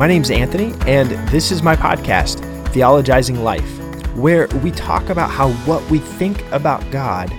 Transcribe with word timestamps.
My 0.00 0.06
name's 0.06 0.30
Anthony, 0.30 0.72
and 0.86 1.10
this 1.28 1.52
is 1.52 1.62
my 1.62 1.76
podcast, 1.76 2.40
Theologizing 2.68 3.42
Life, 3.42 4.16
where 4.16 4.48
we 4.62 4.70
talk 4.70 5.10
about 5.10 5.30
how 5.30 5.50
what 5.66 5.84
we 5.90 5.98
think 5.98 6.42
about 6.52 6.90
God 6.90 7.30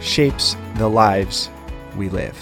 shapes 0.00 0.56
the 0.74 0.88
lives 0.88 1.50
we 1.96 2.08
live. 2.08 2.36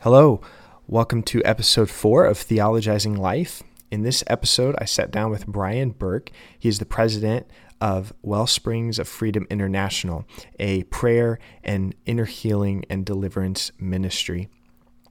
Hello, 0.00 0.40
welcome 0.88 1.22
to 1.22 1.40
episode 1.44 1.88
four 1.88 2.24
of 2.24 2.36
Theologizing 2.36 3.16
Life. 3.16 3.62
In 3.92 4.02
this 4.02 4.24
episode, 4.26 4.74
I 4.78 4.86
sat 4.86 5.12
down 5.12 5.30
with 5.30 5.46
Brian 5.46 5.90
Burke. 5.90 6.32
He 6.58 6.68
is 6.68 6.80
the 6.80 6.84
president 6.84 7.46
of 7.82 8.12
Wellsprings 8.22 9.00
of 9.00 9.08
Freedom 9.08 9.44
International, 9.50 10.24
a 10.60 10.84
prayer 10.84 11.40
and 11.64 11.96
inner 12.06 12.26
healing 12.26 12.84
and 12.88 13.04
deliverance 13.04 13.72
ministry. 13.76 14.48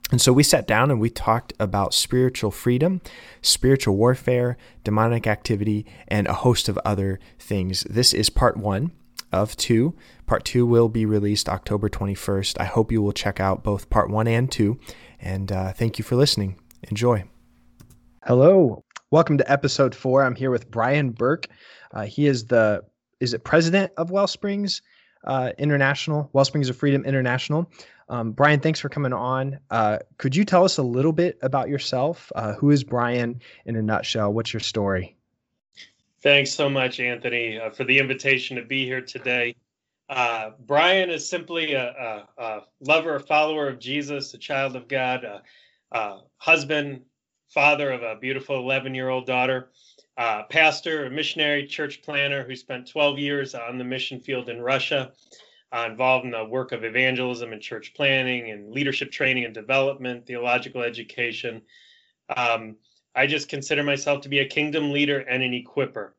And 0.10 0.22
so 0.22 0.32
we 0.32 0.44
sat 0.44 0.68
down 0.68 0.90
and 0.90 1.00
we 1.00 1.10
talked 1.10 1.52
about 1.60 1.94
spiritual 1.94 2.50
freedom, 2.50 3.02
spiritual 3.42 3.98
warfare, 3.98 4.58
demonic 4.86 5.28
activity, 5.28 5.86
and 6.08 6.28
a 6.28 6.34
host 6.34 6.70
of 6.70 6.80
other 6.86 7.20
things. 7.38 7.84
This 7.90 8.14
is 8.14 8.30
part 8.30 8.56
one 8.56 8.92
of 9.34 9.58
two. 9.58 9.94
Part 10.26 10.46
two 10.46 10.66
will 10.66 10.88
be 10.88 11.06
released 11.06 11.50
October 11.50 11.90
21st. 11.90 12.56
I 12.58 12.66
hope 12.66 12.90
you 12.90 13.02
will 13.02 13.12
check 13.12 13.42
out 13.42 13.64
both 13.64 13.90
part 13.90 14.10
one 14.10 14.30
and 14.30 14.50
two. 14.50 14.80
And 15.20 15.52
uh, 15.52 15.74
thank 15.74 16.00
you 16.00 16.06
for 16.06 16.16
listening. 16.16 16.58
Enjoy. 16.90 17.26
Hello. 18.24 18.82
Welcome 19.12 19.38
to 19.40 19.52
episode 19.52 19.94
four. 19.94 20.24
I'm 20.24 20.36
here 20.36 20.52
with 20.52 20.72
Brian 20.72 21.10
Burke. 21.10 21.48
Uh, 21.94 22.06
he 22.06 22.28
is 22.28 22.46
the 22.46 22.86
is 23.20 23.34
it 23.34 23.44
president 23.44 23.92
of 23.98 24.10
Wellsprings 24.10 24.82
uh, 25.26 25.52
International, 25.58 26.30
Wellsprings 26.32 26.70
of 26.70 26.78
Freedom 26.78 27.04
International. 27.04 27.70
Um, 28.08 28.32
Brian, 28.32 28.62
thanks 28.62 28.80
for 28.80 28.88
coming 28.88 29.12
on. 29.12 29.60
Uh, 29.70 30.00
could 30.18 30.34
you 30.34 30.46
tell 30.46 30.64
us 30.64 30.78
a 30.78 30.82
little 30.82 31.12
bit 31.12 31.38
about 31.42 31.68
yourself? 31.68 32.32
Uh, 32.36 32.54
who 32.54 32.72
is 32.72 32.86
Brian 32.86 33.42
in 33.66 33.76
a 33.76 33.82
nutshell? 33.82 34.32
What's 34.32 34.54
your 34.54 34.62
story? 34.62 35.18
Thanks 36.24 36.52
so 36.52 36.70
much, 36.70 37.02
Anthony, 37.02 37.60
uh, 37.60 37.70
for 37.70 37.84
the 37.84 38.00
invitation 38.00 38.56
to 38.56 38.64
be 38.64 38.86
here 38.86 39.02
today. 39.02 39.58
Uh, 40.08 40.52
Brian 40.66 41.10
is 41.10 41.28
simply 41.28 41.74
a, 41.74 41.90
a, 42.38 42.42
a, 42.42 42.60
lover, 42.80 43.16
a 43.16 43.20
follower 43.20 43.68
of 43.68 43.78
Jesus, 43.78 44.34
a 44.34 44.38
child 44.38 44.78
of 44.78 44.88
God, 44.88 45.26
a, 45.26 45.42
a 45.92 46.22
husband, 46.38 47.02
father 47.54 47.92
of 47.92 48.02
a 48.02 48.16
beautiful 48.16 48.58
11 48.58 48.96
year 48.96 49.10
old 49.10 49.26
daughter 49.26 49.70
uh, 50.18 50.44
pastor, 50.44 51.06
a 51.06 51.10
missionary, 51.10 51.66
church 51.66 52.02
planner 52.02 52.44
who 52.44 52.56
spent 52.56 52.88
12 52.88 53.18
years 53.18 53.56
on 53.56 53.78
the 53.78 53.84
mission 53.84 54.20
field 54.20 54.50
in 54.50 54.62
Russia, 54.62 55.12
uh, 55.74 55.88
involved 55.90 56.26
in 56.26 56.32
the 56.32 56.46
work 56.46 56.72
of 56.74 56.84
evangelism 56.84 57.54
and 57.54 57.62
church 57.62 57.94
planning 57.96 58.52
and 58.52 58.72
leadership 58.72 59.12
training 59.12 59.46
and 59.46 59.54
development, 59.54 60.26
theological 60.28 60.82
education. 60.82 61.62
Um, 62.36 62.76
I 63.16 63.26
just 63.26 63.50
consider 63.50 63.84
myself 63.84 64.22
to 64.22 64.30
be 64.30 64.40
a 64.40 64.48
kingdom 64.48 64.92
leader 64.92 65.20
and 65.20 65.42
an 65.42 65.54
equiper 65.54 66.12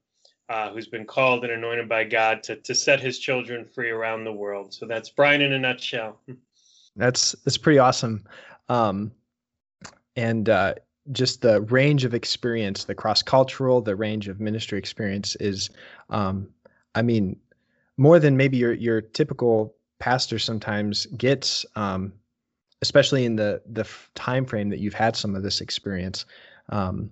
uh, 0.48 0.70
who's 0.70 0.89
been 0.89 1.06
called 1.06 1.44
and 1.44 1.52
anointed 1.52 1.89
by 1.89 2.05
God 2.05 2.42
to, 2.44 2.56
to 2.56 2.74
set 2.74 3.00
his 3.00 3.19
children 3.19 3.64
free 3.64 3.91
around 3.91 4.24
the 4.24 4.33
world. 4.33 4.74
So 4.74 4.86
that's 4.86 5.11
Brian 5.11 5.42
in 5.42 5.52
a 5.52 5.58
nutshell. 5.58 6.20
That's 6.94 7.34
that's 7.46 7.56
pretty 7.56 7.78
awesome. 7.78 8.22
Um, 8.69 9.12
and 10.14 10.50
uh, 10.50 10.74
just 11.11 11.42
the 11.42 11.62
range 11.62 12.05
of 12.05 12.14
experience, 12.14 12.84
the 12.84 12.95
cross 12.95 13.23
cultural, 13.23 13.80
the 13.80 13.96
range 13.96 14.29
of 14.29 14.40
ministry 14.40 14.79
experience 14.79 15.35
is, 15.36 15.70
um, 16.11 16.48
I 16.95 17.02
mean, 17.02 17.36
more 17.96 18.18
than 18.18 18.36
maybe 18.36 18.57
your 18.57 18.73
your 18.73 19.01
typical 19.01 19.74
pastor 19.98 20.39
sometimes 20.39 21.07
gets, 21.07 21.67
um, 21.74 22.13
especially 22.83 23.24
in 23.24 23.36
the 23.36 23.63
the 23.67 23.89
time 24.14 24.45
frame 24.46 24.68
that 24.70 24.79
you've 24.79 24.95
had 24.95 25.17
some 25.17 25.35
of 25.35 25.42
this 25.42 25.61
experience. 25.61 26.24
Um, 26.68 27.11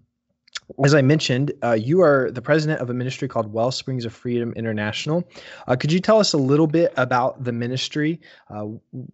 as 0.85 0.95
I 0.95 1.03
mentioned, 1.03 1.53
uh, 1.63 1.73
you 1.73 2.01
are 2.03 2.31
the 2.31 2.43
president 2.43 2.81
of 2.81 2.91
a 2.91 2.95
ministry 2.95 3.29
called 3.29 3.53
Wellsprings 3.53 4.05
of 4.05 4.13
Freedom 4.13 4.53
International. 4.55 5.29
Uh, 5.67 5.77
could 5.77 5.93
you 5.93 6.01
tell 6.01 6.19
us 6.19 6.33
a 6.33 6.39
little 6.39 6.67
bit 6.67 6.93
about 6.97 7.45
the 7.45 7.53
ministry? 7.53 8.21
Uh, 8.49 8.67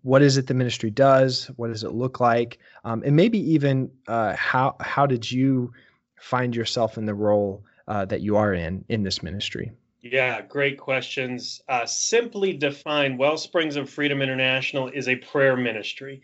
what 0.03 0.23
is 0.23 0.37
it 0.37 0.47
the 0.47 0.55
ministry 0.55 0.91
does? 0.91 1.47
What 1.57 1.69
does 1.69 1.85
it 1.85 1.93
look 1.93 2.21
like? 2.21 2.59
Um, 2.85 3.03
and 3.05 3.17
maybe 3.17 3.39
even 3.39 3.91
uh, 4.09 4.35
how 4.37 4.77
how 4.81 5.07
did 5.07 5.31
you 5.31 5.73
find 6.17 6.55
yourself 6.55 6.99
in 6.99 7.07
the 7.07 7.15
role 7.15 7.65
uh, 7.89 8.05
that 8.07 8.21
you 8.21 8.37
are 8.37 8.55
in 8.55 8.85
in 8.89 9.03
this 9.03 9.23
ministry? 9.23 9.73
Yeah, 10.03 10.43
great 10.43 10.79
questions. 10.79 11.61
Uh, 11.69 11.85
simply 11.85 12.53
defined, 12.53 13.19
Wellsprings 13.19 13.77
of 13.77 13.91
Freedom 13.91 14.23
International 14.23 14.89
is 14.89 15.09
a 15.09 15.17
prayer 15.17 15.57
ministry 15.57 16.23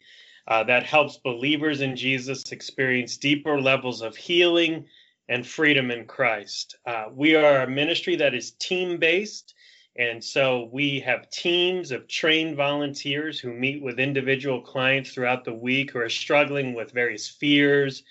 that 0.48 0.84
helps 0.84 1.16
believers 1.16 1.80
in 1.80 1.96
Jesus 1.96 2.52
experience 2.52 3.16
deeper 3.16 3.60
levels 3.60 4.02
of 4.02 4.14
healing 4.14 4.84
and 5.28 5.46
freedom 5.46 5.90
in 5.90 6.06
Christ. 6.06 6.76
Uh, 6.86 7.06
we 7.12 7.34
are 7.34 7.62
a 7.62 7.70
ministry 7.70 8.16
that 8.16 8.34
is 8.34 8.52
team 8.52 8.98
based. 8.98 9.54
And 9.96 10.24
so 10.24 10.70
we 10.72 11.00
have 11.00 11.28
teams 11.30 11.90
of 11.90 12.08
trained 12.08 12.56
volunteers 12.56 13.38
who 13.38 13.52
meet 13.52 13.82
with 13.82 14.00
individual 14.00 14.60
clients 14.60 15.12
throughout 15.12 15.44
the 15.44 15.54
week 15.54 15.90
who 15.90 15.98
are 15.98 16.08
struggling 16.08 16.72
with 16.74 16.92
various 16.92 17.28
fears 17.28 18.02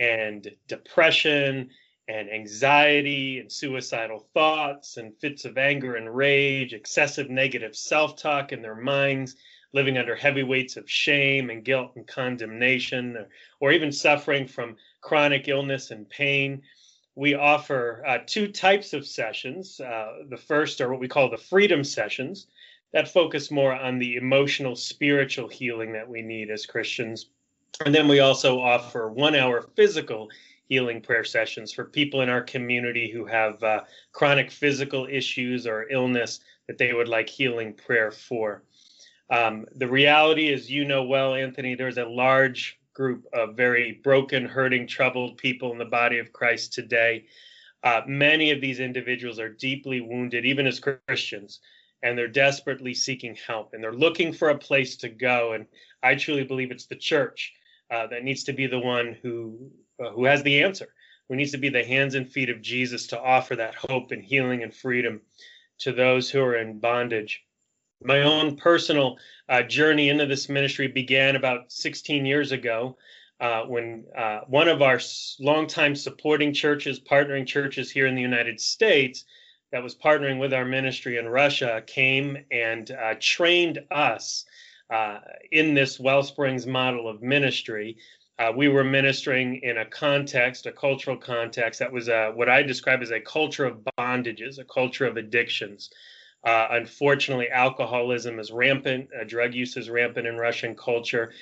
and 0.00 0.50
depression 0.66 1.70
and 2.08 2.28
anxiety 2.32 3.38
and 3.38 3.52
suicidal 3.52 4.26
thoughts 4.34 4.96
and 4.96 5.16
fits 5.20 5.44
of 5.44 5.56
anger 5.56 5.94
and 5.94 6.12
rage, 6.12 6.72
excessive 6.72 7.30
negative 7.30 7.76
self 7.76 8.16
talk 8.16 8.50
in 8.50 8.60
their 8.60 8.74
minds, 8.74 9.36
living 9.72 9.96
under 9.96 10.16
heavy 10.16 10.42
weights 10.42 10.76
of 10.76 10.90
shame 10.90 11.50
and 11.50 11.64
guilt 11.64 11.92
and 11.94 12.08
condemnation, 12.08 13.16
or, 13.16 13.28
or 13.60 13.72
even 13.72 13.92
suffering 13.92 14.48
from 14.48 14.76
chronic 15.00 15.48
illness 15.48 15.90
and 15.90 16.08
pain. 16.08 16.62
We 17.14 17.34
offer 17.34 18.02
uh, 18.06 18.18
two 18.26 18.48
types 18.48 18.92
of 18.92 19.06
sessions. 19.06 19.80
Uh, 19.80 20.24
the 20.28 20.36
first 20.36 20.80
are 20.80 20.90
what 20.90 21.00
we 21.00 21.08
call 21.08 21.28
the 21.28 21.36
freedom 21.36 21.84
sessions 21.84 22.46
that 22.92 23.12
focus 23.12 23.50
more 23.50 23.74
on 23.74 23.98
the 23.98 24.16
emotional, 24.16 24.74
spiritual 24.74 25.48
healing 25.48 25.92
that 25.92 26.08
we 26.08 26.22
need 26.22 26.50
as 26.50 26.66
Christians. 26.66 27.26
And 27.84 27.94
then 27.94 28.08
we 28.08 28.20
also 28.20 28.60
offer 28.60 29.08
one 29.10 29.34
hour 29.34 29.62
physical 29.76 30.28
healing 30.68 31.00
prayer 31.00 31.24
sessions 31.24 31.72
for 31.72 31.84
people 31.84 32.22
in 32.22 32.28
our 32.28 32.42
community 32.42 33.10
who 33.10 33.24
have 33.26 33.62
uh, 33.62 33.80
chronic 34.12 34.50
physical 34.50 35.06
issues 35.10 35.66
or 35.66 35.88
illness 35.90 36.40
that 36.66 36.78
they 36.78 36.92
would 36.92 37.08
like 37.08 37.28
healing 37.28 37.74
prayer 37.74 38.10
for. 38.10 38.62
Um, 39.30 39.66
the 39.76 39.88
reality 39.88 40.48
is, 40.48 40.70
you 40.70 40.84
know 40.84 41.04
well, 41.04 41.34
Anthony, 41.34 41.74
there's 41.74 41.98
a 41.98 42.04
large 42.04 42.79
group 43.00 43.24
of 43.32 43.56
very 43.56 43.92
broken, 44.04 44.44
hurting, 44.44 44.86
troubled 44.86 45.38
people 45.38 45.72
in 45.72 45.78
the 45.78 45.86
body 45.86 46.18
of 46.18 46.34
Christ 46.34 46.74
today. 46.74 47.24
Uh, 47.82 48.02
many 48.06 48.50
of 48.50 48.60
these 48.60 48.78
individuals 48.78 49.38
are 49.38 49.48
deeply 49.48 50.02
wounded, 50.02 50.44
even 50.44 50.66
as 50.66 50.82
Christians, 51.08 51.60
and 52.02 52.18
they're 52.18 52.28
desperately 52.28 52.92
seeking 52.92 53.34
help 53.46 53.72
and 53.72 53.82
they're 53.82 53.94
looking 53.94 54.34
for 54.34 54.50
a 54.50 54.58
place 54.58 54.96
to 54.96 55.08
go. 55.08 55.54
And 55.54 55.64
I 56.02 56.14
truly 56.14 56.44
believe 56.44 56.70
it's 56.70 56.84
the 56.84 56.94
church 56.94 57.54
uh, 57.90 58.06
that 58.08 58.22
needs 58.22 58.44
to 58.44 58.52
be 58.52 58.66
the 58.66 58.78
one 58.78 59.16
who 59.22 59.70
uh, 59.98 60.10
who 60.10 60.26
has 60.26 60.42
the 60.42 60.62
answer, 60.62 60.88
who 61.30 61.36
needs 61.36 61.52
to 61.52 61.58
be 61.58 61.70
the 61.70 61.82
hands 61.82 62.16
and 62.16 62.30
feet 62.30 62.50
of 62.50 62.60
Jesus 62.60 63.06
to 63.06 63.18
offer 63.18 63.56
that 63.56 63.76
hope 63.76 64.10
and 64.10 64.22
healing 64.22 64.62
and 64.62 64.74
freedom 64.74 65.22
to 65.78 65.92
those 65.92 66.28
who 66.28 66.42
are 66.42 66.56
in 66.56 66.80
bondage. 66.80 67.42
My 68.02 68.22
own 68.22 68.56
personal 68.56 69.18
uh, 69.48 69.62
journey 69.62 70.08
into 70.08 70.24
this 70.24 70.48
ministry 70.48 70.88
began 70.88 71.36
about 71.36 71.70
16 71.70 72.24
years 72.24 72.50
ago 72.50 72.96
uh, 73.40 73.64
when 73.64 74.04
uh, 74.16 74.40
one 74.46 74.68
of 74.68 74.80
our 74.80 74.98
longtime 75.38 75.94
supporting 75.94 76.54
churches, 76.54 76.98
partnering 76.98 77.46
churches 77.46 77.90
here 77.90 78.06
in 78.06 78.14
the 78.14 78.22
United 78.22 78.58
States, 78.58 79.24
that 79.70 79.82
was 79.82 79.94
partnering 79.94 80.38
with 80.38 80.54
our 80.54 80.64
ministry 80.64 81.18
in 81.18 81.28
Russia, 81.28 81.82
came 81.86 82.38
and 82.50 82.90
uh, 82.90 83.14
trained 83.20 83.80
us 83.90 84.46
uh, 84.88 85.18
in 85.52 85.74
this 85.74 86.00
Wellsprings 86.00 86.66
model 86.66 87.06
of 87.06 87.22
ministry. 87.22 87.98
Uh, 88.38 88.50
we 88.56 88.68
were 88.68 88.82
ministering 88.82 89.60
in 89.62 89.76
a 89.78 89.84
context, 89.84 90.64
a 90.64 90.72
cultural 90.72 91.18
context 91.18 91.78
that 91.80 91.92
was 91.92 92.08
what 92.34 92.48
I 92.48 92.62
describe 92.62 93.02
as 93.02 93.10
a 93.10 93.20
culture 93.20 93.66
of 93.66 93.86
bondages, 93.98 94.58
a 94.58 94.64
culture 94.64 95.06
of 95.06 95.18
addictions. 95.18 95.90
Uh, 96.44 96.68
unfortunately, 96.70 97.48
alcoholism 97.50 98.38
is 98.38 98.50
rampant, 98.50 99.08
uh, 99.18 99.24
drug 99.24 99.52
use 99.54 99.76
is 99.76 99.90
rampant 99.90 100.26
in 100.26 100.36
Russian 100.36 100.74
culture. 100.74 101.32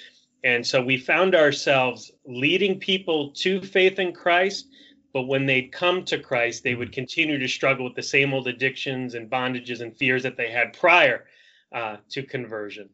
And 0.44 0.66
so 0.66 0.82
we 0.82 0.96
found 0.96 1.34
ourselves 1.34 2.12
leading 2.24 2.78
people 2.78 3.30
to 3.32 3.60
faith 3.60 3.98
in 3.98 4.12
Christ, 4.12 4.68
but 5.12 5.22
when 5.22 5.46
they'd 5.46 5.72
come 5.72 6.04
to 6.04 6.18
Christ, 6.18 6.62
they 6.62 6.74
would 6.74 6.92
continue 6.92 7.38
to 7.38 7.48
struggle 7.48 7.84
with 7.84 7.94
the 7.94 8.02
same 8.02 8.34
old 8.34 8.46
addictions 8.48 9.14
and 9.14 9.30
bondages 9.30 9.80
and 9.80 9.96
fears 9.96 10.22
that 10.22 10.36
they 10.36 10.50
had 10.50 10.72
prior 10.72 11.26
uh, 11.72 11.96
to 12.10 12.22
conversion. 12.22 12.88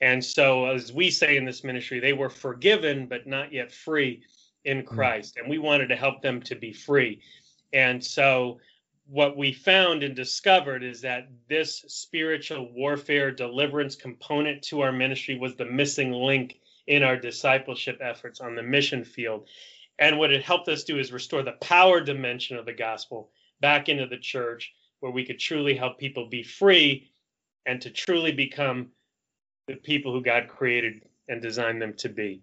And 0.00 0.24
so, 0.24 0.66
as 0.66 0.92
we 0.92 1.10
say 1.10 1.36
in 1.36 1.44
this 1.44 1.64
ministry, 1.64 1.98
they 1.98 2.12
were 2.12 2.30
forgiven, 2.30 3.06
but 3.06 3.26
not 3.26 3.52
yet 3.52 3.72
free 3.72 4.22
in 4.64 4.80
hmm. 4.80 4.86
Christ. 4.86 5.36
And 5.36 5.48
we 5.48 5.58
wanted 5.58 5.88
to 5.88 5.96
help 5.96 6.22
them 6.22 6.40
to 6.42 6.54
be 6.54 6.72
free. 6.72 7.20
And 7.72 8.04
so, 8.04 8.60
what 9.08 9.38
we 9.38 9.52
found 9.52 10.02
and 10.02 10.14
discovered 10.14 10.84
is 10.84 11.00
that 11.00 11.28
this 11.48 11.82
spiritual 11.88 12.70
warfare 12.74 13.30
deliverance 13.30 13.96
component 13.96 14.62
to 14.62 14.82
our 14.82 14.92
ministry 14.92 15.38
was 15.38 15.56
the 15.56 15.64
missing 15.64 16.12
link 16.12 16.60
in 16.86 17.02
our 17.02 17.16
discipleship 17.16 17.98
efforts 18.02 18.40
on 18.40 18.54
the 18.54 18.62
mission 18.62 19.02
field. 19.02 19.48
And 19.98 20.18
what 20.18 20.30
it 20.30 20.42
helped 20.42 20.68
us 20.68 20.84
do 20.84 20.98
is 20.98 21.10
restore 21.10 21.42
the 21.42 21.52
power 21.52 22.02
dimension 22.02 22.58
of 22.58 22.66
the 22.66 22.72
gospel 22.72 23.30
back 23.60 23.88
into 23.88 24.06
the 24.06 24.18
church 24.18 24.72
where 25.00 25.10
we 25.10 25.24
could 25.24 25.38
truly 25.38 25.74
help 25.74 25.98
people 25.98 26.28
be 26.28 26.42
free 26.42 27.10
and 27.64 27.80
to 27.80 27.90
truly 27.90 28.32
become 28.32 28.88
the 29.68 29.76
people 29.76 30.12
who 30.12 30.22
God 30.22 30.48
created 30.48 31.02
and 31.28 31.40
designed 31.40 31.80
them 31.80 31.94
to 31.94 32.10
be. 32.10 32.42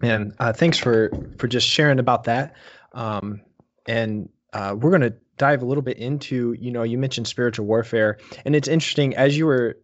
Man, 0.00 0.34
uh, 0.40 0.52
thanks 0.52 0.78
for 0.78 1.10
for 1.38 1.46
just 1.46 1.68
sharing 1.68 1.98
about 1.98 2.24
that. 2.24 2.54
Um, 2.92 3.40
and 3.86 4.28
uh, 4.52 4.76
we're 4.78 4.90
going 4.90 5.02
to 5.02 5.14
dive 5.38 5.62
a 5.62 5.64
little 5.64 5.82
bit 5.82 5.98
into, 5.98 6.54
you 6.58 6.70
know, 6.70 6.82
you 6.82 6.98
mentioned 6.98 7.26
spiritual 7.26 7.66
warfare, 7.66 8.18
and 8.44 8.54
it's 8.54 8.68
interesting 8.68 9.14
as 9.16 9.36
you 9.36 9.46
were 9.46 9.78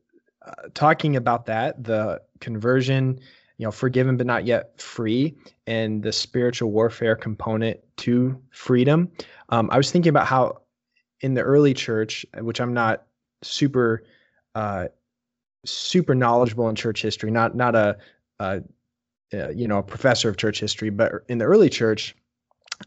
uh, 0.47 0.69
talking 0.75 1.17
about 1.17 1.47
that, 1.47 1.83
the 1.83 2.21
conversion, 2.41 3.19
you 3.57 3.67
know, 3.67 3.71
forgiven 3.71 4.17
but 4.17 4.27
not 4.27 4.45
yet 4.45 4.81
free, 4.81 5.37
and 5.67 6.03
the 6.03 6.13
spiritual 6.13 6.71
warfare 6.71 7.17
component 7.17 7.81
to 7.99 8.41
freedom. 8.51 9.11
Um, 9.49 9.69
I 9.73 9.77
was 9.77 9.91
thinking 9.91 10.11
about 10.11 10.27
how 10.27 10.63
in 11.21 11.35
the 11.35 11.43
early 11.43 11.75
church, 11.75 12.25
which 12.41 12.61
I'm 12.61 12.73
not 12.73 13.05
super 13.43 14.05
uh, 14.55 14.87
super 15.65 16.15
knowledgeable 16.15 16.69
in 16.69 16.75
church 16.75 17.03
history, 17.03 17.31
not 17.31 17.55
not 17.55 17.75
a, 17.75 17.97
a, 18.39 18.63
a, 19.33 19.53
you 19.53 19.67
know 19.67 19.79
a 19.79 19.83
professor 19.83 20.29
of 20.29 20.37
church 20.37 20.61
history, 20.61 20.91
but 20.91 21.13
in 21.29 21.39
the 21.39 21.45
early 21.45 21.69
church, 21.69 22.15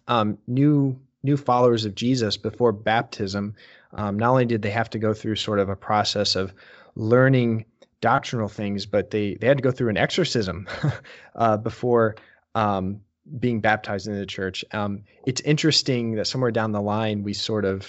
um, 0.08 0.38
new 0.48 1.00
new 1.24 1.38
followers 1.38 1.86
of 1.86 1.96
Jesus 1.96 2.38
before 2.38 2.72
baptism, 2.72 3.56
um, 3.94 4.18
not 4.18 4.32
only 4.32 4.46
did 4.46 4.62
they 4.62 4.72
have 4.72 4.90
to 4.92 5.00
go 5.00 5.14
through 5.14 5.36
sort 5.36 5.60
of 5.60 5.70
a 5.70 5.76
process 5.76 6.36
of 6.36 6.54
learning 6.96 7.66
doctrinal 8.02 8.48
things, 8.48 8.86
but 8.86 9.12
they 9.12 9.36
they 9.36 9.48
had 9.48 9.58
to 9.58 9.64
go 9.64 9.72
through 9.72 9.90
an 9.90 9.98
exorcism 9.98 10.68
uh, 11.36 11.58
before 11.58 12.16
um, 12.56 13.02
being 13.40 13.62
baptized 13.62 14.08
into 14.08 14.20
the 14.20 14.26
church. 14.26 14.66
Um, 14.72 15.04
it's 15.26 15.42
interesting 15.42 16.16
that 16.16 16.28
somewhere 16.28 16.52
down 16.52 16.72
the 16.72 16.82
line 16.82 17.24
we 17.24 17.34
sort 17.34 17.66
of, 17.66 17.88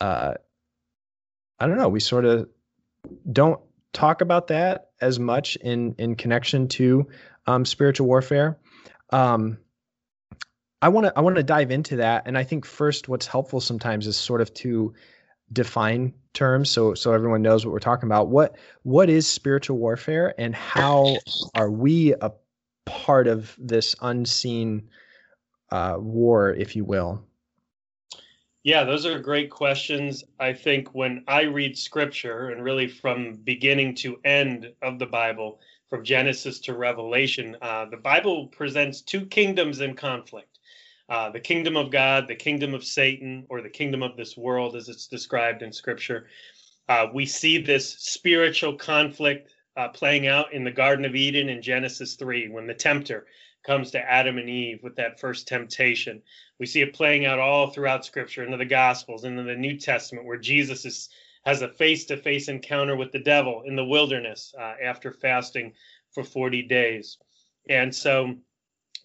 uh, 0.00 0.34
I 1.58 1.66
don't 1.66 1.78
know, 1.78 1.88
we 1.88 2.00
sort 2.00 2.24
of 2.24 2.48
don't 3.30 3.60
talk 3.92 4.20
about 4.20 4.48
that 4.48 4.90
as 5.00 5.18
much 5.18 5.56
in 5.56 5.94
in 5.98 6.16
connection 6.16 6.68
to 6.68 7.08
um, 7.46 7.64
spiritual 7.64 8.06
warfare. 8.06 8.58
Um, 9.10 9.58
I 10.80 10.88
want 10.88 11.06
to 11.06 11.12
I 11.16 11.20
want 11.20 11.36
to 11.36 11.42
dive 11.42 11.70
into 11.72 11.96
that, 11.96 12.22
and 12.26 12.38
I 12.38 12.44
think 12.44 12.64
first, 12.64 13.08
what's 13.08 13.26
helpful 13.26 13.60
sometimes 13.60 14.06
is 14.06 14.16
sort 14.16 14.40
of 14.40 14.54
to 14.54 14.94
define 15.52 16.12
terms 16.34 16.68
so 16.68 16.92
so 16.92 17.12
everyone 17.12 17.40
knows 17.40 17.64
what 17.64 17.72
we're 17.72 17.80
talking 17.80 18.06
about. 18.08 18.28
What 18.28 18.56
what 18.82 19.10
is 19.10 19.26
spiritual 19.26 19.78
warfare, 19.78 20.34
and 20.38 20.54
how 20.54 21.16
are 21.56 21.70
we 21.70 22.14
a 22.20 22.32
part 22.84 23.26
of 23.26 23.56
this 23.58 23.96
unseen 24.02 24.88
uh, 25.72 25.96
war, 25.98 26.54
if 26.54 26.76
you 26.76 26.84
will? 26.84 27.24
Yeah, 28.62 28.84
those 28.84 29.04
are 29.04 29.18
great 29.18 29.50
questions. 29.50 30.22
I 30.38 30.52
think 30.52 30.94
when 30.94 31.24
I 31.26 31.42
read 31.42 31.76
scripture 31.76 32.50
and 32.50 32.62
really 32.62 32.86
from 32.86 33.34
beginning 33.44 33.96
to 33.96 34.20
end 34.24 34.72
of 34.82 34.98
the 35.00 35.06
Bible, 35.06 35.58
from 35.88 36.04
Genesis 36.04 36.60
to 36.60 36.74
Revelation, 36.74 37.56
uh, 37.62 37.86
the 37.86 37.96
Bible 37.96 38.46
presents 38.48 39.00
two 39.00 39.26
kingdoms 39.26 39.80
in 39.80 39.94
conflict 39.94 40.57
uh, 41.08 41.30
the 41.30 41.40
kingdom 41.40 41.76
of 41.76 41.90
God, 41.90 42.28
the 42.28 42.34
kingdom 42.34 42.74
of 42.74 42.84
Satan, 42.84 43.46
or 43.48 43.62
the 43.62 43.68
kingdom 43.68 44.02
of 44.02 44.16
this 44.16 44.36
world, 44.36 44.76
as 44.76 44.88
it's 44.88 45.06
described 45.06 45.62
in 45.62 45.72
Scripture. 45.72 46.26
Uh, 46.88 47.06
we 47.12 47.24
see 47.24 47.58
this 47.58 47.94
spiritual 47.98 48.74
conflict 48.74 49.50
uh, 49.76 49.88
playing 49.88 50.26
out 50.26 50.52
in 50.52 50.64
the 50.64 50.70
Garden 50.70 51.04
of 51.04 51.14
Eden 51.14 51.48
in 51.48 51.62
Genesis 51.62 52.14
3 52.14 52.48
when 52.48 52.66
the 52.66 52.74
tempter 52.74 53.26
comes 53.64 53.90
to 53.90 53.98
Adam 53.98 54.38
and 54.38 54.48
Eve 54.48 54.80
with 54.82 54.96
that 54.96 55.20
first 55.20 55.46
temptation. 55.46 56.22
We 56.58 56.66
see 56.66 56.80
it 56.80 56.94
playing 56.94 57.26
out 57.26 57.38
all 57.38 57.68
throughout 57.68 58.04
Scripture, 58.04 58.44
into 58.44 58.56
the 58.56 58.64
Gospels, 58.64 59.24
into 59.24 59.42
the 59.42 59.54
New 59.54 59.78
Testament, 59.78 60.26
where 60.26 60.38
Jesus 60.38 60.84
is, 60.84 61.08
has 61.44 61.62
a 61.62 61.68
face 61.68 62.04
to 62.06 62.16
face 62.16 62.48
encounter 62.48 62.96
with 62.96 63.12
the 63.12 63.18
devil 63.18 63.62
in 63.66 63.76
the 63.76 63.84
wilderness 63.84 64.54
uh, 64.58 64.74
after 64.82 65.12
fasting 65.12 65.72
for 66.12 66.24
40 66.24 66.62
days. 66.62 67.18
And 67.68 67.94
so 67.94 68.34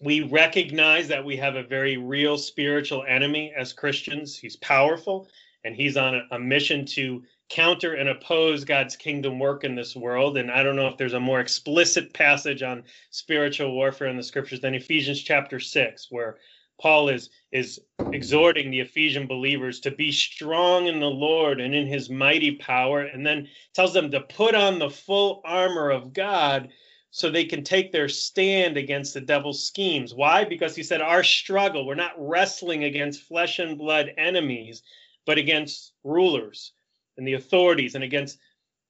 we 0.00 0.22
recognize 0.22 1.08
that 1.08 1.24
we 1.24 1.36
have 1.36 1.56
a 1.56 1.62
very 1.62 1.96
real 1.96 2.38
spiritual 2.38 3.04
enemy 3.08 3.52
as 3.56 3.72
Christians. 3.72 4.36
He's 4.36 4.56
powerful 4.56 5.28
and 5.64 5.74
he's 5.74 5.96
on 5.96 6.14
a, 6.14 6.22
a, 6.32 6.38
mission 6.38 6.84
to 6.84 7.22
counter 7.48 7.94
and 7.94 8.08
oppose 8.08 8.64
God's 8.64 8.96
kingdom 8.96 9.38
work 9.38 9.64
in 9.64 9.74
this 9.74 9.96
world. 9.96 10.36
And 10.36 10.50
I 10.50 10.62
don't 10.62 10.76
know 10.76 10.88
if 10.88 10.96
there's 10.96 11.14
a 11.14 11.20
more 11.20 11.40
explicit 11.40 12.12
passage 12.12 12.62
on 12.62 12.84
spiritual 13.10 13.72
warfare 13.72 14.08
in 14.08 14.16
the 14.16 14.22
scriptures 14.22 14.60
than 14.60 14.74
Ephesians 14.74 15.22
chapter 15.22 15.60
6, 15.60 16.08
where 16.10 16.38
Paul 16.80 17.08
is 17.08 17.30
is 17.52 17.80
exhorting 18.12 18.70
the 18.70 18.80
Ephesian 18.80 19.26
believers 19.26 19.78
to 19.80 19.92
be 19.92 20.10
strong 20.10 20.88
in 20.88 20.98
the 20.98 21.06
Lord 21.06 21.60
and 21.60 21.74
in 21.74 21.86
his 21.86 22.10
mighty 22.10 22.56
power 22.56 23.02
and 23.02 23.24
then 23.24 23.48
tells 23.74 23.94
them 23.94 24.10
to 24.10 24.20
put 24.20 24.54
on 24.54 24.78
the 24.78 24.90
full 24.90 25.40
armor 25.44 25.90
of 25.90 26.12
God 26.12 26.70
so 27.16 27.30
they 27.30 27.44
can 27.44 27.62
take 27.62 27.92
their 27.92 28.08
stand 28.08 28.76
against 28.76 29.14
the 29.14 29.20
devil's 29.20 29.64
schemes. 29.64 30.12
Why? 30.12 30.42
Because 30.42 30.74
he 30.74 30.82
said, 30.82 31.00
Our 31.00 31.22
struggle, 31.22 31.86
we're 31.86 31.94
not 31.94 32.14
wrestling 32.18 32.82
against 32.82 33.22
flesh 33.22 33.60
and 33.60 33.78
blood 33.78 34.12
enemies, 34.18 34.82
but 35.24 35.38
against 35.38 35.92
rulers 36.02 36.72
and 37.16 37.24
the 37.24 37.34
authorities 37.34 37.94
and 37.94 38.02
against 38.02 38.40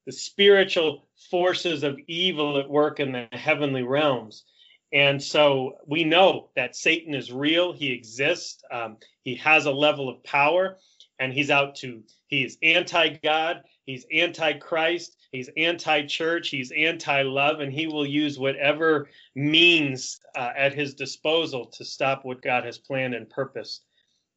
the 0.07 0.13
spiritual 0.13 1.07
forces 1.31 1.83
of 1.83 1.99
evil 2.07 2.57
at 2.57 2.67
work 2.67 2.99
in 2.99 3.13
the 3.13 3.29
heavenly 3.33 3.83
realms. 3.83 4.45
And 4.91 5.23
so 5.23 5.75
we 5.87 6.03
know 6.05 6.49
that 6.57 6.77
Satan 6.77 7.15
is 7.15 7.31
real, 7.31 7.75
he 7.75 7.93
exists, 7.93 8.63
um, 8.73 8.97
he 9.23 9.35
has 9.35 9.67
a 9.67 9.71
level 9.71 10.09
of 10.09 10.25
power, 10.25 10.79
and 11.19 11.31
he's 11.31 11.51
out 11.51 11.75
to, 11.77 12.03
he 12.29 12.43
is 12.43 12.57
anti 12.63 13.19
God, 13.23 13.65
he's 13.85 14.07
anti 14.11 14.55
Christ, 14.55 15.15
He's 15.35 15.51
anti 15.57 16.07
church, 16.07 16.51
he's 16.51 16.71
anti 16.71 17.23
love, 17.23 17.59
and 17.59 17.73
he 17.73 17.89
will 17.89 18.07
use 18.07 18.39
whatever 18.39 19.09
means 19.35 20.21
uh, 20.37 20.53
at 20.57 20.75
his 20.75 20.95
disposal 20.95 21.67
to 21.73 21.85
stop 21.85 22.25
what 22.25 22.41
God 22.41 22.65
has 22.65 22.79
planned 22.79 23.15
and 23.15 23.29
purposed 23.29 23.83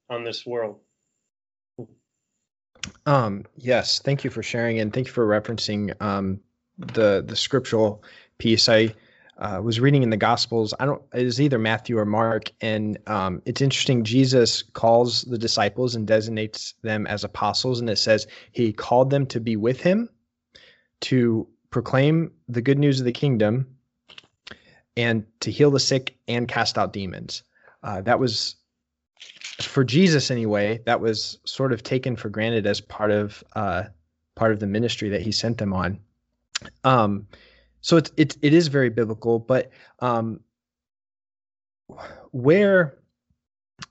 on 0.10 0.24
this 0.24 0.44
world. 0.44 0.80
Um, 3.06 3.46
yes, 3.58 4.00
thank 4.00 4.24
you 4.24 4.32
for 4.32 4.42
sharing 4.42 4.80
and 4.80 4.92
thank 4.92 5.06
you 5.06 5.14
for 5.14 5.28
referencing 5.28 5.94
um, 6.02 6.40
the 6.80 7.24
the 7.24 7.36
scriptural 7.36 8.04
piece. 8.40 8.68
I 8.68 8.92
uh, 9.38 9.62
was 9.62 9.80
reading 9.80 10.02
in 10.02 10.10
the 10.10 10.18
Gospels. 10.18 10.74
I 10.80 10.88
don't. 10.88 11.04
It 11.14 11.28
is 11.28 11.40
either 11.40 11.60
Matthew 11.60 12.00
or 12.00 12.06
Mark, 12.06 12.50
and 12.62 12.98
um, 13.06 13.44
it's 13.46 13.62
interesting. 13.62 14.04
Jesus 14.04 14.64
calls 14.64 15.22
the 15.26 15.38
disciples 15.38 15.94
and 15.94 16.08
designates 16.08 16.74
them 16.82 17.06
as 17.06 17.24
apostles, 17.24 17.82
and 17.82 17.88
it 17.88 18.00
says 18.00 18.26
he 18.52 18.74
called 18.74 19.12
them 19.12 19.28
to 19.28 19.40
be 19.40 19.56
with 19.56 19.80
him 19.80 20.10
to 21.02 21.48
proclaim 21.70 22.32
the 22.48 22.62
good 22.62 22.80
news 22.80 23.00
of 23.00 23.06
the 23.06 23.12
kingdom 23.12 23.68
and 24.96 25.26
to 25.42 25.52
heal 25.52 25.72
the 25.72 25.80
sick 25.80 26.18
and 26.28 26.48
cast 26.48 26.78
out 26.78 26.94
demons. 26.94 27.44
Uh, 27.84 28.02
that 28.02 28.20
was 28.20 28.56
for 29.62 29.84
Jesus 29.84 30.32
anyway. 30.32 30.80
That 30.86 31.00
was 31.00 31.40
sort 31.46 31.72
of 31.72 31.84
taken 31.84 32.16
for 32.16 32.30
granted 32.30 32.66
as 32.66 32.82
part 32.82 33.12
of 33.12 33.44
uh, 33.56 33.84
part 34.36 34.52
of 34.52 34.60
the 34.60 34.68
ministry 34.68 35.10
that 35.10 35.22
he 35.22 35.32
sent 35.32 35.58
them 35.58 35.74
on. 35.74 36.00
Um, 36.84 37.28
so 37.82 37.98
it's 37.98 38.12
it, 38.18 38.38
it 38.42 38.54
is 38.54 38.68
very 38.68 38.90
biblical, 38.90 39.40
but 39.40 39.72
um, 40.00 40.40
where 42.32 42.98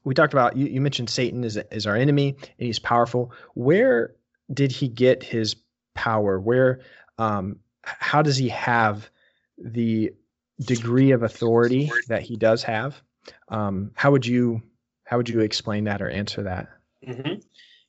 we 0.05 0.15
talked 0.15 0.33
about 0.33 0.57
you, 0.57 0.67
you 0.67 0.81
mentioned 0.81 1.11
Satan 1.11 1.45
is 1.45 1.57
is 1.71 1.87
our 1.87 1.97
enemy 1.97 2.37
and 2.39 2.67
he's 2.67 2.79
powerful. 2.79 3.33
Where 3.55 4.15
did 4.53 4.73
he 4.73 4.89
get 4.89 5.23
his 5.23 5.57
power? 5.97 6.39
Where, 6.39 6.81
um, 7.19 7.59
how 7.83 8.23
does 8.23 8.37
he 8.37 8.49
have 8.51 9.11
the 9.59 10.13
degree 10.61 11.11
of 11.11 11.23
authority 11.23 11.91
that 12.09 12.23
he 12.23 12.37
does 12.37 12.63
have? 12.63 13.01
Um, 13.49 13.91
how 13.95 14.13
would 14.13 14.27
you 14.27 14.63
how 15.05 15.17
would 15.17 15.29
you 15.29 15.41
explain 15.41 15.85
that 15.85 16.03
or 16.03 16.09
answer 16.09 16.43
that? 16.43 16.69
Mm-hmm. 17.07 17.41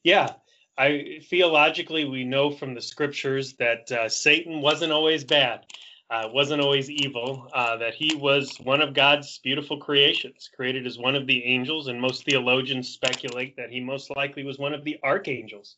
Yeah, 0.03 0.33
I 0.77 1.19
theologically 1.23 2.05
we 2.05 2.23
know 2.23 2.51
from 2.51 2.73
the 2.73 2.81
scriptures 2.81 3.53
that 3.53 3.91
uh, 3.91 4.09
Satan 4.09 4.61
wasn't 4.61 4.91
always 4.91 5.23
bad, 5.23 5.65
uh, 6.09 6.29
wasn't 6.31 6.61
always 6.61 6.89
evil. 6.89 7.49
Uh, 7.53 7.77
that 7.77 7.95
he 7.95 8.15
was 8.15 8.55
one 8.63 8.81
of 8.81 8.93
God's 8.93 9.39
beautiful 9.39 9.77
creations, 9.77 10.49
created 10.55 10.85
as 10.85 10.97
one 10.97 11.15
of 11.15 11.27
the 11.27 11.43
angels, 11.43 11.87
and 11.87 11.99
most 11.99 12.25
theologians 12.25 12.89
speculate 12.89 13.55
that 13.57 13.71
he 13.71 13.79
most 13.79 14.15
likely 14.15 14.43
was 14.43 14.59
one 14.59 14.73
of 14.73 14.83
the 14.83 14.97
archangels 15.03 15.77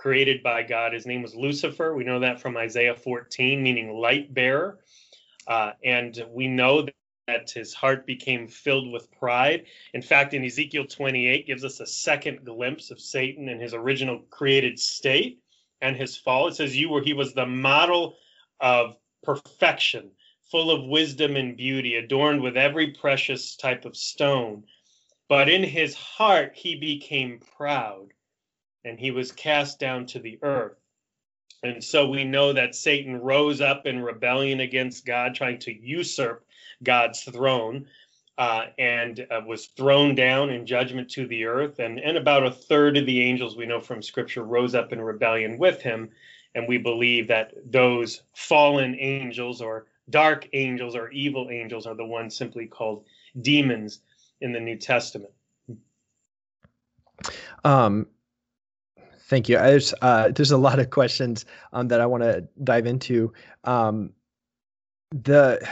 created 0.00 0.42
by 0.42 0.62
God. 0.62 0.94
His 0.94 1.04
name 1.04 1.20
was 1.20 1.34
Lucifer. 1.34 1.94
We 1.94 2.04
know 2.04 2.20
that 2.20 2.40
from 2.40 2.56
Isaiah 2.56 2.94
14, 2.94 3.62
meaning 3.62 3.92
light 3.92 4.32
bearer. 4.32 4.78
Uh, 5.46 5.72
and 5.84 6.24
we 6.30 6.48
know 6.48 6.86
that 7.28 7.50
his 7.50 7.74
heart 7.74 8.06
became 8.06 8.48
filled 8.48 8.90
with 8.90 9.12
pride. 9.12 9.66
In 9.92 10.00
fact, 10.00 10.32
in 10.32 10.42
Ezekiel 10.42 10.86
28 10.86 11.46
gives 11.46 11.66
us 11.66 11.80
a 11.80 11.86
second 11.86 12.46
glimpse 12.46 12.90
of 12.90 12.98
Satan 12.98 13.50
in 13.50 13.60
his 13.60 13.74
original 13.74 14.20
created 14.30 14.78
state 14.78 15.42
and 15.82 15.94
his 15.94 16.16
fall. 16.16 16.48
It 16.48 16.54
says, 16.54 16.76
"You 16.76 16.88
were 16.88 17.02
he 17.02 17.12
was 17.12 17.34
the 17.34 17.46
model 17.46 18.16
of 18.58 18.96
perfection, 19.22 20.12
full 20.50 20.70
of 20.70 20.88
wisdom 20.88 21.36
and 21.36 21.56
beauty, 21.56 21.96
adorned 21.96 22.40
with 22.40 22.56
every 22.56 22.92
precious 22.92 23.54
type 23.54 23.84
of 23.84 23.96
stone." 23.96 24.64
But 25.28 25.50
in 25.50 25.62
his 25.62 25.94
heart 25.94 26.56
he 26.56 26.74
became 26.74 27.38
proud, 27.38 28.12
and 28.84 28.98
he 28.98 29.10
was 29.10 29.32
cast 29.32 29.78
down 29.78 30.06
to 30.06 30.18
the 30.18 30.38
earth. 30.42 30.76
And 31.62 31.82
so 31.82 32.08
we 32.08 32.24
know 32.24 32.52
that 32.52 32.74
Satan 32.74 33.20
rose 33.20 33.60
up 33.60 33.86
in 33.86 34.00
rebellion 34.00 34.60
against 34.60 35.04
God, 35.04 35.34
trying 35.34 35.58
to 35.60 35.72
usurp 35.72 36.46
God's 36.82 37.22
throne, 37.22 37.86
uh, 38.38 38.66
and 38.78 39.26
uh, 39.30 39.42
was 39.46 39.66
thrown 39.66 40.14
down 40.14 40.48
in 40.48 40.64
judgment 40.64 41.10
to 41.10 41.26
the 41.26 41.44
earth. 41.44 41.78
And, 41.78 42.00
and 42.00 42.16
about 42.16 42.46
a 42.46 42.50
third 42.50 42.96
of 42.96 43.04
the 43.04 43.20
angels 43.20 43.56
we 43.56 43.66
know 43.66 43.80
from 43.80 44.00
Scripture 44.02 44.44
rose 44.44 44.74
up 44.74 44.92
in 44.92 45.00
rebellion 45.00 45.58
with 45.58 45.82
him. 45.82 46.08
And 46.54 46.66
we 46.66 46.78
believe 46.78 47.28
that 47.28 47.52
those 47.70 48.22
fallen 48.34 48.96
angels 48.98 49.60
or 49.60 49.86
dark 50.08 50.48
angels 50.54 50.96
or 50.96 51.10
evil 51.10 51.48
angels 51.50 51.86
are 51.86 51.94
the 51.94 52.04
ones 52.04 52.34
simply 52.34 52.66
called 52.66 53.04
demons 53.42 54.00
in 54.40 54.52
the 54.52 54.60
New 54.60 54.76
Testament. 54.76 55.32
Um, 57.64 58.06
Thank 59.30 59.48
you. 59.48 59.58
There's 59.58 59.94
uh, 60.02 60.32
there's 60.34 60.50
a 60.50 60.56
lot 60.58 60.80
of 60.80 60.90
questions 60.90 61.44
um, 61.72 61.86
that 61.86 62.00
I 62.00 62.06
want 62.06 62.24
to 62.24 62.48
dive 62.64 62.84
into. 62.84 63.32
Um, 63.62 64.10
the 65.12 65.64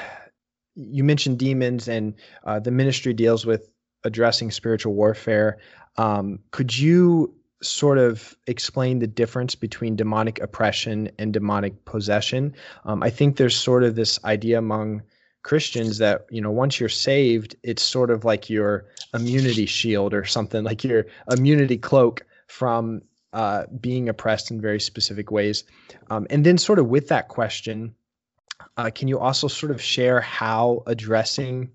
you 0.76 1.02
mentioned 1.02 1.40
demons, 1.40 1.88
and 1.88 2.14
uh, 2.44 2.60
the 2.60 2.70
ministry 2.70 3.12
deals 3.12 3.44
with 3.44 3.68
addressing 4.04 4.52
spiritual 4.52 4.94
warfare. 4.94 5.58
Um, 5.96 6.38
could 6.52 6.78
you 6.78 7.34
sort 7.60 7.98
of 7.98 8.36
explain 8.46 9.00
the 9.00 9.08
difference 9.08 9.56
between 9.56 9.96
demonic 9.96 10.38
oppression 10.38 11.10
and 11.18 11.32
demonic 11.32 11.84
possession? 11.84 12.54
Um, 12.84 13.02
I 13.02 13.10
think 13.10 13.38
there's 13.38 13.56
sort 13.56 13.82
of 13.82 13.96
this 13.96 14.24
idea 14.24 14.58
among 14.58 15.02
Christians 15.42 15.98
that 15.98 16.26
you 16.30 16.40
know 16.40 16.52
once 16.52 16.78
you're 16.78 16.88
saved, 16.88 17.56
it's 17.64 17.82
sort 17.82 18.12
of 18.12 18.24
like 18.24 18.48
your 18.48 18.86
immunity 19.14 19.66
shield 19.66 20.14
or 20.14 20.24
something 20.24 20.62
like 20.62 20.84
your 20.84 21.06
immunity 21.28 21.76
cloak 21.76 22.24
from 22.46 23.02
uh, 23.32 23.64
being 23.80 24.08
oppressed 24.08 24.50
in 24.50 24.60
very 24.60 24.80
specific 24.80 25.30
ways. 25.30 25.64
Um, 26.10 26.26
and 26.30 26.44
then, 26.44 26.58
sort 26.58 26.78
of 26.78 26.86
with 26.86 27.08
that 27.08 27.28
question, 27.28 27.94
uh, 28.76 28.90
can 28.94 29.08
you 29.08 29.18
also 29.18 29.48
sort 29.48 29.70
of 29.70 29.80
share 29.80 30.20
how 30.20 30.82
addressing 30.86 31.70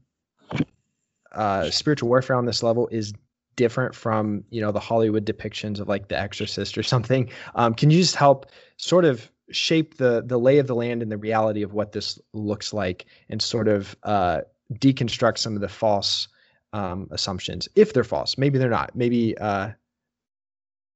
uh, 1.31 1.69
spiritual 1.69 2.09
warfare 2.09 2.35
on 2.35 2.45
this 2.45 2.63
level 2.63 2.87
is 2.89 3.13
different 3.55 3.93
from 3.93 4.43
you 4.49 4.61
know 4.61 4.71
the 4.71 4.79
Hollywood 4.79 5.25
depictions 5.25 5.79
of 5.79 5.87
like 5.87 6.07
The 6.07 6.19
Exorcist 6.19 6.77
or 6.77 6.83
something? 6.83 7.29
Um, 7.55 7.73
can 7.73 7.89
you 7.89 7.99
just 7.99 8.15
help 8.15 8.47
sort 8.77 9.05
of 9.05 9.29
shape 9.51 9.97
the 9.97 10.23
the 10.25 10.39
lay 10.39 10.57
of 10.57 10.67
the 10.67 10.75
land 10.75 11.01
and 11.01 11.11
the 11.11 11.17
reality 11.17 11.61
of 11.61 11.73
what 11.73 11.91
this 11.91 12.19
looks 12.33 12.73
like, 12.73 13.05
and 13.29 13.41
sort 13.41 13.67
of 13.67 13.95
uh, 14.03 14.41
deconstruct 14.73 15.37
some 15.37 15.55
of 15.55 15.61
the 15.61 15.69
false 15.69 16.27
um, 16.73 17.07
assumptions, 17.11 17.67
if 17.75 17.93
they're 17.93 18.03
false? 18.03 18.37
Maybe 18.37 18.57
they're 18.57 18.69
not. 18.69 18.95
Maybe 18.95 19.37
uh, 19.37 19.71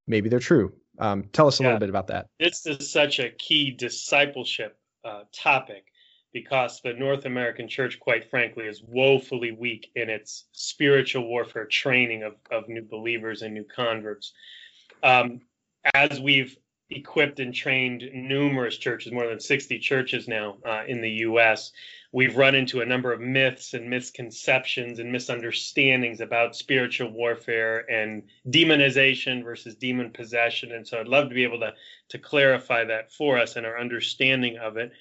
maybe 0.08 0.30
they're 0.30 0.40
true. 0.40 0.74
Um, 1.00 1.26
tell 1.32 1.48
us 1.48 1.60
a 1.60 1.64
yeah. 1.64 1.70
little 1.70 1.80
bit 1.80 1.90
about 1.90 2.08
that. 2.08 2.28
This 2.40 2.66
is 2.66 2.92
such 2.92 3.20
a 3.20 3.30
key 3.30 3.72
discipleship 3.72 4.80
uh, 5.06 5.24
topic 5.32 5.86
because 6.34 6.82
the 6.84 6.94
North 6.94 7.26
American 7.26 7.68
church, 7.68 8.00
quite 8.00 8.30
frankly, 8.30 8.66
is 8.66 8.84
woefully 8.84 9.52
weak 9.52 9.92
in 9.96 10.10
its 10.10 10.46
spiritual 10.52 11.28
warfare 11.28 11.66
training 11.66 12.24
of, 12.24 12.36
of 12.52 12.68
new 12.68 12.82
believers 12.82 13.42
and 13.42 13.54
new 13.54 13.64
converts. 13.64 14.34
Um, 15.04 15.42
as 15.94 16.20
we've 16.20 16.58
equipped 16.90 17.40
and 17.40 17.54
trained 17.54 18.04
numerous 18.14 18.78
churches, 18.78 19.12
more 19.12 19.28
than 19.28 19.40
60 19.40 19.80
churches 19.80 20.28
now 20.28 20.58
uh, 20.66 20.84
in 20.88 21.02
the 21.02 21.10
U.S., 21.10 21.72
we've 22.14 22.38
run 22.38 22.56
into 22.56 22.80
a 22.82 22.86
number 22.86 23.12
of 23.12 23.20
myths 23.20 23.74
and 23.74 23.90
misconceptions 23.90 25.00
and 25.00 25.12
misunderstandings 25.12 26.22
about 26.22 26.56
spiritual 26.56 27.12
warfare 27.12 27.80
and 27.92 28.24
demonization 28.48 29.44
versus 29.44 29.76
demon 29.76 30.12
possession. 30.12 30.72
And 30.72 30.88
so 30.88 31.00
I'd 31.00 31.08
love 31.08 31.28
to 31.30 31.36
be 31.36 31.44
able 31.44 31.60
to, 31.60 31.74
to 32.10 32.18
clarify 32.18 32.86
that 32.86 33.12
for 33.12 33.38
us 33.38 33.58
and 33.58 33.66
our 33.66 33.78
understanding 33.78 34.58
of 34.58 34.78
it. 34.78 34.92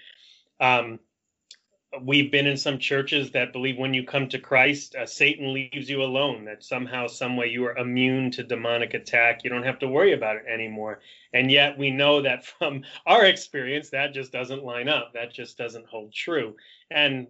Um, 0.59 0.99
we've 2.03 2.31
been 2.31 2.47
in 2.47 2.57
some 2.57 2.79
churches 2.79 3.31
that 3.31 3.53
believe 3.53 3.79
when 3.79 3.95
you 3.95 4.05
come 4.05 4.29
to 4.29 4.39
Christ, 4.39 4.95
uh, 4.95 5.07
Satan 5.07 5.53
leaves 5.53 5.89
you 5.89 6.03
alone, 6.03 6.45
that 6.45 6.65
somehow, 6.65 7.07
some 7.07 7.37
way 7.37 7.47
you 7.47 7.65
are 7.67 7.77
immune 7.77 8.31
to 8.33 8.43
demonic 8.43 8.95
attack. 8.95 9.45
You 9.45 9.51
don't 9.51 9.63
have 9.63 9.79
to 9.81 9.89
worry 9.89 10.13
about 10.13 10.37
it 10.37 10.45
anymore. 10.53 11.01
And 11.33 11.51
yet 11.51 11.79
we 11.79 11.91
know 11.91 12.23
that 12.23 12.45
from 12.59 12.83
our 13.07 13.25
experience, 13.25 13.91
that 13.91 14.15
just 14.15 14.33
doesn't 14.33 14.65
line 14.65 14.89
up. 14.89 15.13
That 15.15 15.33
just 15.33 15.57
doesn't 15.59 15.87
hold 15.87 16.13
true. 16.13 16.57
And 16.91 17.29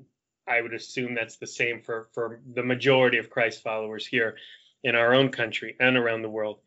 I 0.49 0.61
would 0.61 0.75
assume 0.75 1.15
that's 1.15 1.37
the 1.37 1.47
same 1.47 1.83
for, 1.83 2.09
for 2.13 2.41
the 2.55 2.63
majority 2.63 3.19
of 3.19 3.31
Christ 3.31 3.63
followers 3.63 4.07
here 4.07 4.37
in 4.85 4.95
our 4.95 5.15
own 5.15 5.31
country 5.31 5.77
and 5.81 5.97
around 5.97 6.23
the 6.23 6.31
world. 6.31 6.61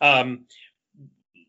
Um, 0.00 0.44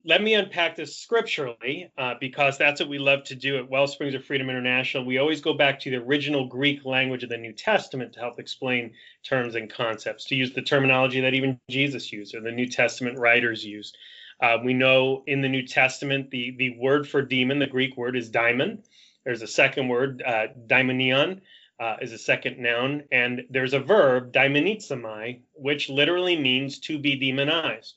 let 0.06 0.24
me 0.24 0.34
unpack 0.34 0.76
this 0.76 0.98
scripturally 0.98 1.92
uh, 1.98 2.14
because 2.20 2.58
that's 2.58 2.80
what 2.80 2.90
we 2.90 2.98
love 2.98 3.24
to 3.26 3.36
do 3.36 3.58
at 3.58 3.70
Wellsprings 3.70 4.16
of 4.16 4.24
Freedom 4.24 4.50
International. 4.50 5.04
We 5.04 5.18
always 5.18 5.42
go 5.42 5.54
back 5.54 5.80
to 5.82 5.90
the 5.90 5.98
original 5.98 6.48
Greek 6.48 6.86
language 6.86 7.24
of 7.24 7.30
the 7.30 7.38
New 7.38 7.52
Testament 7.52 8.14
to 8.14 8.20
help 8.20 8.40
explain 8.40 8.94
terms 9.24 9.56
and 9.56 9.70
concepts, 9.70 10.26
to 10.26 10.36
use 10.36 10.54
the 10.54 10.62
terminology 10.62 11.20
that 11.22 11.34
even 11.34 11.60
Jesus 11.70 12.14
used 12.14 12.34
or 12.34 12.42
the 12.42 12.52
New 12.52 12.68
Testament 12.68 13.18
writers 13.18 13.66
used. 13.66 13.98
Uh, 14.42 14.58
we 14.64 14.74
know 14.74 15.24
in 15.28 15.42
the 15.42 15.50
New 15.50 15.68
Testament 15.68 16.32
the, 16.32 16.56
the 16.58 16.78
word 16.78 17.08
for 17.08 17.22
demon, 17.22 17.60
the 17.60 17.68
Greek 17.68 17.98
word 17.98 18.16
is 18.16 18.30
daimon. 18.30 18.82
There's 19.26 19.42
a 19.42 19.48
second 19.48 19.90
word, 19.90 20.24
uh, 20.26 20.48
daimonion, 20.66 21.42
uh, 21.80 21.98
is 22.02 22.14
a 22.14 22.18
second 22.18 22.58
noun, 22.58 23.04
and 23.12 23.44
there's 23.50 23.74
a 23.74 23.80
verb, 23.80 24.32
daimonizomai, 24.32 25.42
which 25.54 25.90
literally 25.90 26.40
means 26.40 26.80
to 26.80 26.98
be 27.00 27.18
demonized. 27.18 27.96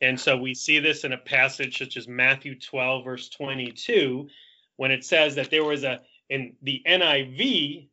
And 0.00 0.18
so 0.18 0.36
we 0.36 0.54
see 0.54 0.78
this 0.78 1.04
in 1.04 1.12
a 1.12 1.18
passage 1.18 1.78
such 1.78 1.96
as 1.96 2.08
Matthew 2.08 2.58
12, 2.58 3.04
verse 3.04 3.28
22, 3.28 4.28
when 4.76 4.90
it 4.90 5.04
says 5.04 5.34
that 5.34 5.50
there 5.50 5.64
was 5.64 5.84
a, 5.84 6.00
in 6.30 6.54
the 6.62 6.82
NIV 6.86 7.88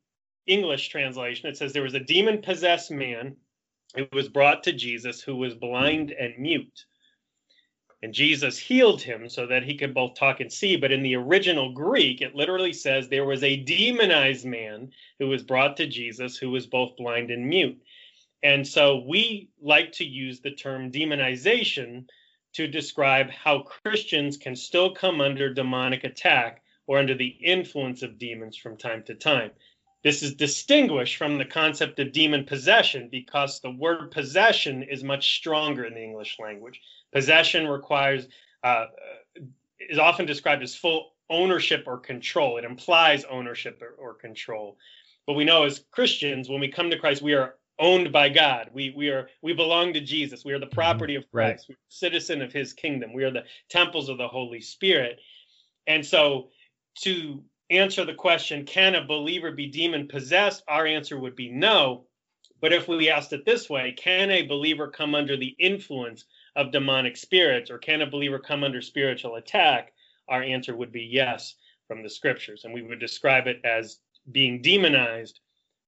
English 0.45 0.87
translation, 0.87 1.49
it 1.49 1.57
says 1.57 1.73
there 1.73 1.83
was 1.83 1.95
a 1.95 1.99
demon 1.99 2.41
possessed 2.41 2.91
man 2.91 3.35
who 3.95 4.07
was 4.13 4.29
brought 4.29 4.63
to 4.63 4.73
Jesus 4.73 5.21
who 5.21 5.35
was 5.35 5.53
blind 5.53 6.11
and 6.11 6.37
mute. 6.37 6.85
And 8.03 8.13
Jesus 8.13 8.59
healed 8.59 9.01
him 9.01 9.27
so 9.27 9.47
that 9.47 9.63
he 9.63 9.75
could 9.75 9.93
both 9.93 10.13
talk 10.13 10.39
and 10.39 10.53
see. 10.53 10.77
But 10.77 10.91
in 10.91 11.01
the 11.01 11.15
original 11.15 11.73
Greek, 11.73 12.21
it 12.21 12.35
literally 12.35 12.73
says 12.73 13.09
there 13.09 13.25
was 13.25 13.43
a 13.43 13.57
demonized 13.57 14.45
man 14.45 14.91
who 15.19 15.27
was 15.27 15.41
brought 15.41 15.75
to 15.77 15.87
Jesus 15.87 16.37
who 16.37 16.51
was 16.51 16.67
both 16.67 16.95
blind 16.95 17.31
and 17.31 17.47
mute. 17.47 17.81
And 18.43 18.67
so 18.67 19.03
we 19.07 19.49
like 19.61 19.91
to 19.93 20.05
use 20.05 20.39
the 20.39 20.51
term 20.51 20.91
demonization 20.91 22.05
to 22.53 22.67
describe 22.67 23.29
how 23.29 23.59
Christians 23.59 24.37
can 24.37 24.55
still 24.55 24.93
come 24.93 25.21
under 25.21 25.53
demonic 25.53 26.03
attack 26.03 26.61
or 26.85 26.97
under 26.97 27.15
the 27.15 27.27
influence 27.27 28.01
of 28.01 28.17
demons 28.17 28.55
from 28.57 28.77
time 28.77 29.03
to 29.03 29.15
time. 29.15 29.51
This 30.03 30.23
is 30.23 30.35
distinguished 30.35 31.17
from 31.17 31.37
the 31.37 31.45
concept 31.45 31.99
of 31.99 32.13
demon 32.13 32.45
possession 32.45 33.09
because 33.11 33.59
the 33.59 33.71
word 33.71 34.11
possession 34.11 34.83
is 34.83 35.03
much 35.03 35.35
stronger 35.35 35.85
in 35.85 35.93
the 35.93 36.03
English 36.03 36.37
language. 36.39 36.79
Possession 37.11 37.67
requires, 37.67 38.27
uh, 38.63 38.85
is 39.79 39.99
often 39.99 40.25
described 40.25 40.63
as 40.63 40.75
full 40.75 41.13
ownership 41.29 41.83
or 41.87 41.97
control. 41.97 42.57
It 42.57 42.63
implies 42.63 43.25
ownership 43.25 43.81
or, 43.81 43.95
or 43.99 44.13
control. 44.13 44.77
But 45.25 45.33
we 45.33 45.43
know 45.43 45.63
as 45.63 45.83
Christians, 45.91 46.47
when 46.47 46.61
we 46.61 46.69
come 46.69 46.89
to 46.89 46.97
Christ, 46.97 47.21
we 47.21 47.33
are 47.33 47.55
owned 47.79 48.11
by 48.11 48.29
God. 48.29 48.69
We 48.73 48.93
we 48.95 49.09
are 49.09 49.29
we 49.41 49.53
belong 49.53 49.93
to 49.93 50.01
Jesus. 50.01 50.43
We 50.43 50.53
are 50.53 50.59
the 50.59 50.65
mm-hmm. 50.65 50.75
property 50.75 51.15
of 51.15 51.29
Christ. 51.31 51.67
Right. 51.69 51.77
We're 51.77 51.83
citizen 51.89 52.41
of 52.41 52.51
his 52.51 52.73
kingdom. 52.73 53.13
We 53.13 53.23
are 53.23 53.31
the 53.31 53.45
temples 53.69 54.09
of 54.09 54.17
the 54.17 54.27
Holy 54.27 54.61
Spirit. 54.61 55.19
And 55.87 56.05
so 56.05 56.49
to 57.01 57.43
answer 57.69 58.05
the 58.05 58.13
question, 58.13 58.65
can 58.65 58.95
a 58.95 59.05
believer 59.05 59.51
be 59.51 59.67
demon 59.67 60.07
possessed? 60.07 60.63
Our 60.67 60.85
answer 60.85 61.19
would 61.19 61.35
be 61.35 61.49
no. 61.49 62.05
But 62.59 62.73
if 62.73 62.87
we 62.87 63.09
asked 63.09 63.33
it 63.33 63.45
this 63.45 63.69
way, 63.69 63.91
can 63.91 64.31
a 64.31 64.47
believer 64.47 64.87
come 64.87 65.13
under 65.13 65.37
the 65.37 65.55
influence 65.59 66.25
of 66.55 66.71
demonic 66.71 67.15
spirits 67.15 67.69
or 67.69 67.77
can 67.77 68.01
a 68.01 68.09
believer 68.09 68.39
come 68.39 68.63
under 68.63 68.81
spiritual 68.81 69.35
attack? 69.35 69.93
Our 70.27 70.41
answer 70.41 70.75
would 70.75 70.91
be 70.91 71.03
yes 71.03 71.55
from 71.87 72.01
the 72.01 72.09
scriptures. 72.09 72.63
And 72.63 72.73
we 72.73 72.81
would 72.81 72.99
describe 72.99 73.47
it 73.47 73.61
as 73.63 73.99
being 74.31 74.61
demonized 74.61 75.39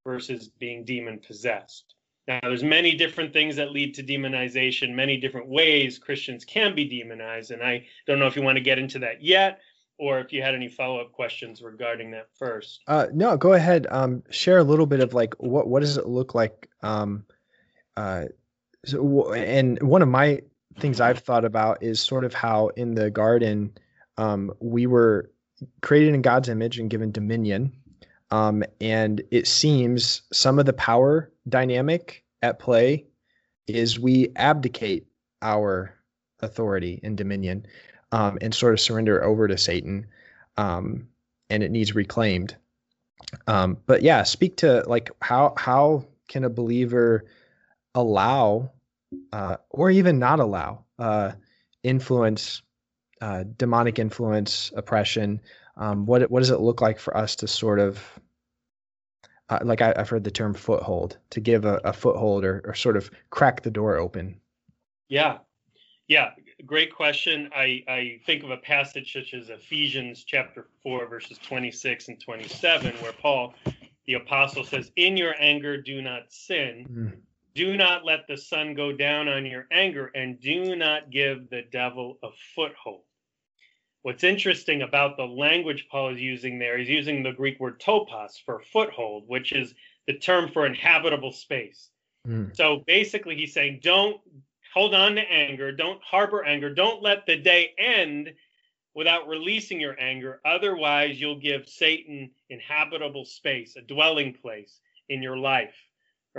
versus 0.10 0.48
being 0.48 0.84
demon 0.84 1.20
possessed. 1.20 1.94
Now, 2.28 2.40
there's 2.42 2.64
many 2.64 2.96
different 2.96 3.32
things 3.32 3.56
that 3.58 3.72
lead 3.72 3.94
to 3.94 4.04
demonization, 4.04 4.96
many 4.96 5.18
different 5.18 5.48
ways 5.48 6.00
Christians 6.00 6.44
can 6.44 6.74
be 6.74 6.86
demonized, 6.86 7.52
and 7.52 7.62
I 7.62 7.86
don't 8.08 8.18
know 8.18 8.26
if 8.26 8.36
you 8.36 8.42
want 8.42 8.58
to 8.58 8.64
get 8.64 8.80
into 8.80 8.98
that 9.00 9.24
yet, 9.24 9.60
or 10.00 10.20
if 10.20 10.34
you 10.34 10.42
had 10.42 10.56
any 10.56 10.68
follow 10.68 11.00
up 11.00 11.12
questions 11.12 11.62
regarding 11.62 12.10
that 12.12 12.28
first. 12.34 12.82
Uh, 12.88 13.06
no, 13.14 13.38
go 13.38 13.54
ahead. 13.54 13.86
Um, 13.92 14.24
share 14.32 14.58
a 14.58 14.64
little 14.64 14.88
bit 14.88 15.00
of 15.00 15.14
like 15.14 15.36
what 15.38 15.68
what 15.68 15.82
does 15.82 15.98
it 15.98 16.08
look 16.08 16.34
like? 16.34 16.70
Um, 16.82 17.26
uh, 17.96 18.26
so, 18.86 19.34
and 19.34 19.80
one 19.84 20.02
of 20.02 20.08
my 20.08 20.42
things 20.80 21.00
I've 21.00 21.20
thought 21.20 21.46
about 21.46 21.84
is 21.84 22.00
sort 22.00 22.26
of 22.26 22.34
how 22.34 22.70
in 22.70 22.96
the 22.96 23.12
garden 23.12 23.74
um, 24.18 24.52
we 24.60 24.88
were 24.88 25.30
created 25.82 26.16
in 26.16 26.24
God's 26.24 26.50
image 26.50 26.80
and 26.80 26.90
given 26.90 27.12
dominion. 27.12 27.74
Um, 28.32 28.64
and 28.80 29.22
it 29.32 29.48
seems 29.48 30.22
some 30.32 30.60
of 30.60 30.66
the 30.66 30.74
power 30.74 31.32
dynamic 31.48 32.24
at 32.42 32.60
play 32.60 33.06
is 33.68 34.00
we 34.00 34.32
abdicate 34.36 35.08
our 35.42 35.94
authority 36.42 37.00
and 37.04 37.18
dominion 37.18 37.66
um, 38.12 38.38
and 38.42 38.54
sort 38.54 38.74
of 38.74 38.80
surrender 38.80 39.24
over 39.24 39.48
to 39.48 39.58
Satan, 39.58 40.08
um, 40.58 41.08
and 41.50 41.64
it 41.64 41.72
needs 41.72 41.96
reclaimed. 41.96 42.56
Um, 43.48 43.78
but 43.86 44.02
yeah, 44.02 44.24
speak 44.24 44.58
to 44.58 44.84
like 44.88 45.12
how 45.22 45.54
how 45.58 46.06
can 46.28 46.44
a 46.44 46.50
believer 46.50 47.26
allow 47.96 48.72
uh, 49.34 49.58
or 49.70 49.90
even 49.90 50.20
not 50.20 50.40
allow 50.40 50.86
uh, 50.98 51.32
influence, 51.84 52.62
uh, 53.22 53.44
demonic 53.58 54.00
influence, 54.00 54.72
oppression. 54.76 55.42
Um, 55.80 56.06
what 56.06 56.30
what 56.30 56.40
does 56.40 56.52
it 56.52 56.60
look 56.60 56.82
like 56.82 57.00
for 57.00 57.16
us 57.18 57.36
to 57.38 57.48
sort 57.48 57.80
of 57.80 58.00
uh, 59.50 59.60
like 59.64 59.82
I, 59.82 59.94
have 59.96 60.10
heard 60.10 60.24
the 60.24 60.32
term 60.32 60.54
foothold 60.54 61.18
to 61.32 61.40
give 61.40 61.66
a, 61.66 61.82
a 61.84 61.94
foothold 61.94 62.46
or, 62.46 62.62
or 62.66 62.76
sort 62.76 62.98
of 62.98 63.10
crack 63.32 63.64
the 63.64 63.72
door 63.72 63.98
open? 63.98 64.40
Yeah, 65.08 65.40
yeah, 66.08 66.32
great 66.66 66.94
question. 66.94 67.50
I, 67.56 67.84
I 67.88 68.20
think 68.26 68.44
of 68.44 68.52
a 68.52 68.58
passage 68.58 69.14
such 69.14 69.34
as 69.34 69.50
Ephesians 69.50 70.24
chapter 70.24 70.68
4, 70.84 71.08
verses 71.08 71.38
26 71.40 72.10
and 72.10 72.20
27, 72.20 72.96
where 72.96 73.14
Paul, 73.14 73.54
the 74.06 74.16
apostle, 74.16 74.64
says, 74.64 74.92
In 74.96 75.18
your 75.18 75.36
anger, 75.40 75.82
do 75.82 76.02
not 76.02 76.24
sin. 76.30 76.86
Mm. 76.92 77.18
Do 77.56 77.78
not 77.78 78.06
let 78.06 78.28
the 78.28 78.38
sun 78.38 78.74
go 78.74 78.92
down 78.92 79.28
on 79.28 79.46
your 79.46 79.68
anger, 79.72 80.12
and 80.16 80.40
do 80.40 80.76
not 80.76 81.10
give 81.10 81.50
the 81.50 81.64
devil 81.72 82.18
a 82.24 82.30
foothold. 82.56 83.04
What's 84.10 84.24
interesting 84.24 84.82
about 84.82 85.18
the 85.18 85.24
language 85.24 85.86
Paul 85.92 86.16
is 86.16 86.20
using 86.20 86.58
there, 86.58 86.80
he's 86.80 86.90
using 86.90 87.22
the 87.22 87.32
Greek 87.32 87.60
word 87.60 87.80
topos 87.80 88.44
for 88.44 88.60
foothold, 88.60 89.26
which 89.28 89.52
is 89.52 89.76
the 90.08 90.18
term 90.18 90.50
for 90.52 90.66
inhabitable 90.66 91.32
space. 91.32 91.92
Mm. 92.28 92.56
So 92.56 92.84
basically, 92.88 93.36
he's 93.36 93.54
saying, 93.54 93.82
don't 93.84 94.20
hold 94.74 94.96
on 94.96 95.14
to 95.14 95.22
anger, 95.22 95.72
don't 95.72 96.02
harbor 96.02 96.44
anger, 96.44 96.74
don't 96.74 97.04
let 97.04 97.28
the 97.28 97.36
day 97.36 97.76
end 97.78 98.34
without 98.96 99.28
releasing 99.28 99.80
your 99.80 99.96
anger. 100.00 100.42
Otherwise, 100.44 101.22
you'll 101.22 101.40
give 101.40 101.70
Satan 101.70 102.32
inhabitable 102.50 103.26
space, 103.26 103.76
a 103.76 103.82
dwelling 103.82 104.34
place 104.34 104.80
in 105.10 105.22
your 105.22 105.38
life 105.38 105.76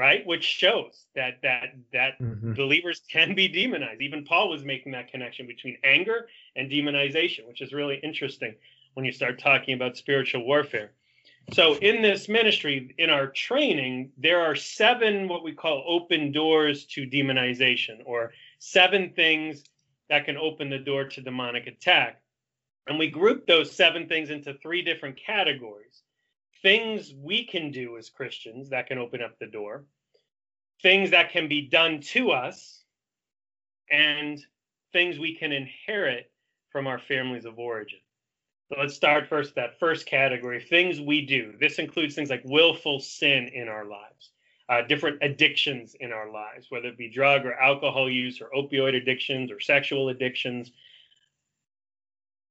right? 0.01 0.27
Which 0.27 0.45
shows 0.45 1.05
that 1.15 1.43
that 1.43 1.75
that 1.93 2.19
mm-hmm. 2.19 2.55
believers 2.55 3.03
can 3.13 3.35
be 3.35 3.49
demonized. 3.49 4.01
Even 4.01 4.25
paul 4.25 4.49
was 4.49 4.65
making 4.65 4.93
that 4.93 5.11
connection 5.13 5.47
between 5.47 5.77
anger 5.85 6.27
and 6.57 6.71
demonization 6.71 7.47
which 7.47 7.61
is 7.61 7.75
really 7.75 8.01
interesting 8.03 8.55
when 8.95 9.05
you 9.05 9.13
start 9.13 9.39
talking 9.39 9.75
about 9.75 9.99
spiritual 9.99 10.47
warfare. 10.47 10.93
So 11.53 11.75
in 11.75 12.01
this 12.01 12.31
ministry 12.31 12.95
in 12.97 13.11
our 13.11 13.27
training 13.27 14.11
there 14.17 14.41
are 14.41 14.57
seven 14.57 15.29
what 15.29 15.45
we 15.45 15.53
call 15.53 15.85
open 15.87 16.33
doors 16.33 16.87
to 16.95 17.07
demonization 17.07 17.99
or 18.07 18.33
seven 18.59 19.11
things 19.11 19.65
that 20.09 20.25
can 20.25 20.39
open 20.39 20.71
the 20.71 20.79
door 20.79 21.05
to 21.05 21.21
demonic 21.21 21.67
attack. 21.67 22.23
And 22.87 22.99
we 22.99 23.11
group 23.11 23.47
those 23.47 23.71
seven 23.71 24.09
things 24.09 24.31
into 24.31 24.55
three 24.55 24.81
different 24.81 25.19
categories 25.19 26.01
things 26.63 27.15
we 27.15 27.45
can 27.45 27.71
do 27.71 27.97
as 27.97 28.11
Christians 28.11 28.71
that 28.71 28.87
can 28.87 28.99
open 28.99 29.23
up 29.23 29.39
the 29.39 29.47
door, 29.47 29.85
things 30.83 31.11
that 31.11 31.33
can 31.33 31.49
be 31.49 31.63
done 31.63 32.01
to 32.01 32.31
us, 32.31 32.85
and 33.91 34.45
things 34.93 35.19
we 35.19 35.35
can 35.35 35.53
inherit 35.53 36.31
from 36.71 36.87
our 36.87 36.99
families 36.99 37.45
of 37.45 37.59
origin. 37.59 37.99
So 38.69 38.77
let's 38.79 38.95
start 38.95 39.29
first 39.29 39.57
that 39.57 39.79
first 39.81 40.07
category 40.07 40.61
things 40.61 41.01
we 41.01 41.27
do. 41.27 41.55
This 41.61 41.79
includes 41.79 42.15
things 42.15 42.31
like 42.31 42.43
willful 42.45 43.01
sin 43.01 43.49
in 43.49 43.69
our 43.69 43.85
lives, 43.85 44.31
uh, 44.69 44.83
different 44.83 45.19
addictions 45.23 45.97
in 45.99 46.13
our 46.13 46.31
lives, 46.31 46.67
whether 46.71 46.89
it 46.89 46.97
be 46.97 47.11
drug 47.11 47.45
or 47.45 47.55
alcohol 47.55 48.09
use 48.09 48.41
or 48.41 48.49
opioid 48.57 48.95
addictions 48.95 49.51
or 49.51 49.59
sexual 49.59 50.09
addictions. 50.11 50.71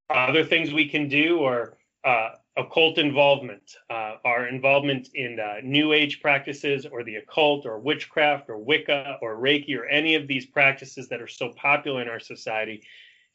Other 0.09 0.43
things 0.43 0.73
we 0.73 0.89
can 0.89 1.07
do 1.07 1.43
are 1.43 1.77
uh, 2.03 2.31
occult 2.59 2.97
involvement, 2.97 3.75
uh, 3.89 4.15
our 4.25 4.47
involvement 4.47 5.09
in 5.15 5.39
uh, 5.39 5.55
New 5.63 5.93
Age 5.93 6.21
practices 6.21 6.85
or 6.85 7.03
the 7.03 7.15
occult 7.15 7.65
or 7.65 7.79
witchcraft 7.79 8.49
or 8.49 8.57
Wicca 8.57 9.17
or 9.21 9.37
Reiki 9.37 9.77
or 9.77 9.85
any 9.85 10.15
of 10.15 10.27
these 10.27 10.45
practices 10.45 11.07
that 11.07 11.21
are 11.21 11.27
so 11.27 11.53
popular 11.55 12.01
in 12.01 12.09
our 12.09 12.19
society 12.19 12.83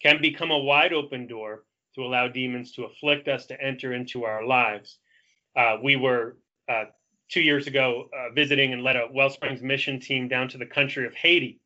can 0.02 0.20
become 0.20 0.50
a 0.50 0.58
wide 0.58 0.92
open 0.92 1.26
door 1.26 1.64
to 1.94 2.04
allow 2.04 2.28
demons 2.28 2.72
to 2.72 2.84
afflict 2.84 3.26
us 3.26 3.46
to 3.46 3.60
enter 3.60 3.94
into 3.94 4.24
our 4.24 4.44
lives. 4.44 4.98
Uh, 5.56 5.78
we 5.82 5.96
were 5.96 6.36
uh, 6.68 6.84
two 7.30 7.40
years 7.40 7.66
ago 7.66 8.10
uh, 8.12 8.32
visiting 8.34 8.74
and 8.74 8.82
led 8.82 8.96
a 8.96 9.08
Wellsprings 9.10 9.62
mission 9.62 10.00
team 10.00 10.28
down 10.28 10.48
to 10.48 10.58
the 10.58 10.66
country 10.66 11.06
of 11.06 11.14
Haiti 11.14 11.60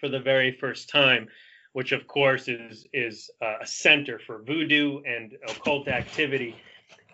for 0.00 0.08
the 0.08 0.20
very 0.20 0.56
first 0.58 0.88
time 0.88 1.28
which 1.76 1.92
of 1.92 2.06
course 2.06 2.48
is 2.48 2.86
is 2.94 3.30
uh, 3.42 3.56
a 3.60 3.66
center 3.66 4.18
for 4.18 4.42
voodoo 4.42 5.02
and 5.06 5.36
occult 5.46 5.88
activity 5.88 6.56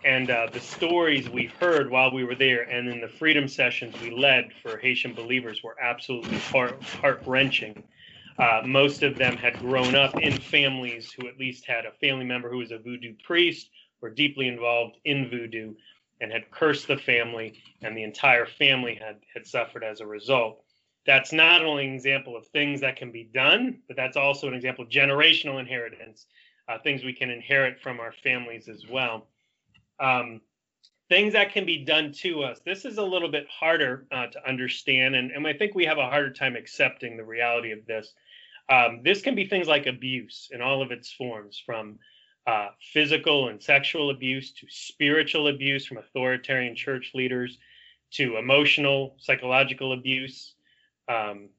and 0.05 0.29
uh, 0.29 0.47
the 0.51 0.59
stories 0.59 1.29
we 1.29 1.45
heard 1.59 1.89
while 1.89 2.11
we 2.11 2.23
were 2.23 2.35
there 2.35 2.63
and 2.63 2.89
in 2.89 2.99
the 2.99 3.07
freedom 3.07 3.47
sessions 3.47 3.95
we 4.01 4.11
led 4.11 4.51
for 4.61 4.77
Haitian 4.77 5.13
believers 5.13 5.63
were 5.63 5.79
absolutely 5.81 6.37
heart 6.37 6.81
heart 6.83 7.21
wrenching. 7.25 7.83
Uh, 8.37 8.61
most 8.65 9.03
of 9.03 9.17
them 9.17 9.37
had 9.37 9.57
grown 9.59 9.95
up 9.95 10.17
in 10.17 10.33
families 10.33 11.11
who 11.11 11.27
at 11.27 11.37
least 11.37 11.65
had 11.65 11.85
a 11.85 11.91
family 11.91 12.25
member 12.25 12.49
who 12.49 12.57
was 12.57 12.71
a 12.71 12.77
voodoo 12.77 13.13
priest 13.23 13.69
or 14.01 14.09
deeply 14.09 14.47
involved 14.47 14.97
in 15.05 15.29
voodoo 15.29 15.73
and 16.19 16.31
had 16.31 16.49
cursed 16.51 16.87
the 16.87 16.97
family, 16.97 17.53
and 17.81 17.97
the 17.97 18.03
entire 18.03 18.45
family 18.45 18.95
had 18.95 19.17
had 19.33 19.45
suffered 19.45 19.83
as 19.83 19.99
a 19.99 20.07
result. 20.07 20.63
That's 21.05 21.33
not 21.33 21.63
only 21.63 21.85
an 21.85 21.93
example 21.93 22.35
of 22.35 22.47
things 22.47 22.81
that 22.81 22.95
can 22.95 23.11
be 23.11 23.29
done, 23.33 23.79
but 23.87 23.97
that's 23.97 24.17
also 24.17 24.47
an 24.47 24.53
example 24.53 24.85
of 24.85 24.89
generational 24.89 25.59
inheritance, 25.59 26.25
uh, 26.69 26.77
things 26.79 27.03
we 27.03 27.13
can 27.13 27.29
inherit 27.29 27.79
from 27.81 27.99
our 27.99 28.13
families 28.23 28.69
as 28.69 28.87
well 28.89 29.27
um, 30.03 30.41
things 31.09 31.33
that 31.33 31.51
can 31.51 31.65
be 31.65 31.83
done 31.83 32.11
to 32.11 32.43
us. 32.43 32.59
This 32.65 32.85
is 32.85 32.97
a 32.97 33.03
little 33.03 33.29
bit 33.29 33.47
harder 33.49 34.05
uh, 34.11 34.27
to 34.27 34.47
understand, 34.47 35.15
and, 35.15 35.31
and 35.31 35.47
I 35.47 35.53
think 35.53 35.73
we 35.73 35.85
have 35.85 35.97
a 35.97 36.09
harder 36.09 36.31
time 36.31 36.55
accepting 36.55 37.17
the 37.17 37.23
reality 37.23 37.71
of 37.71 37.85
this. 37.85 38.13
Um, 38.69 39.01
this 39.03 39.21
can 39.21 39.35
be 39.35 39.47
things 39.47 39.67
like 39.67 39.87
abuse 39.87 40.49
in 40.51 40.61
all 40.61 40.81
of 40.81 40.91
its 40.91 41.11
forms, 41.11 41.61
from 41.65 41.99
uh, 42.45 42.69
physical 42.91 43.49
and 43.49 43.61
sexual 43.61 44.09
abuse 44.09 44.51
to 44.51 44.67
spiritual 44.69 45.47
abuse 45.47 45.85
from 45.85 45.97
authoritarian 45.97 46.75
church 46.75 47.11
leaders 47.13 47.57
to 48.11 48.37
emotional, 48.37 49.15
psychological 49.19 49.93
abuse. 49.93 50.55
Um, 51.07 51.49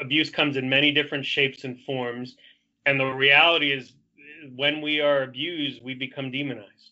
abuse 0.00 0.30
comes 0.30 0.56
in 0.56 0.68
many 0.68 0.92
different 0.92 1.24
shapes 1.24 1.64
and 1.64 1.80
forms. 1.80 2.36
And 2.86 2.98
the 2.98 3.06
reality 3.06 3.72
is, 3.72 3.92
when 4.54 4.80
we 4.80 5.00
are 5.00 5.22
abused, 5.22 5.82
we 5.82 5.94
become 5.94 6.30
demonized. 6.30 6.91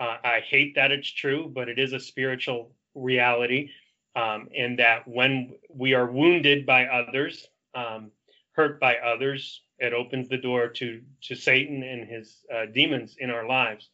Uh, 0.00 0.16
I 0.24 0.40
hate 0.40 0.74
that 0.74 0.90
it's 0.90 1.10
true, 1.10 1.50
but 1.54 1.68
it 1.68 1.78
is 1.78 1.92
a 1.92 2.00
spiritual 2.00 2.72
reality. 2.94 3.70
Um, 4.16 4.48
and 4.56 4.78
that 4.78 5.08
when 5.08 5.56
we 5.68 5.94
are 5.94 6.06
wounded 6.06 6.66
by 6.66 6.86
others, 6.86 7.48
um, 7.74 8.12
hurt 8.52 8.78
by 8.78 8.96
others, 8.96 9.62
it 9.78 9.92
opens 9.92 10.28
the 10.28 10.38
door 10.38 10.68
to 10.68 11.02
to 11.22 11.34
Satan 11.34 11.82
and 11.82 12.08
his 12.08 12.44
uh, 12.54 12.66
demons 12.66 13.16
in 13.18 13.30
our 13.30 13.46
lives. 13.46 13.88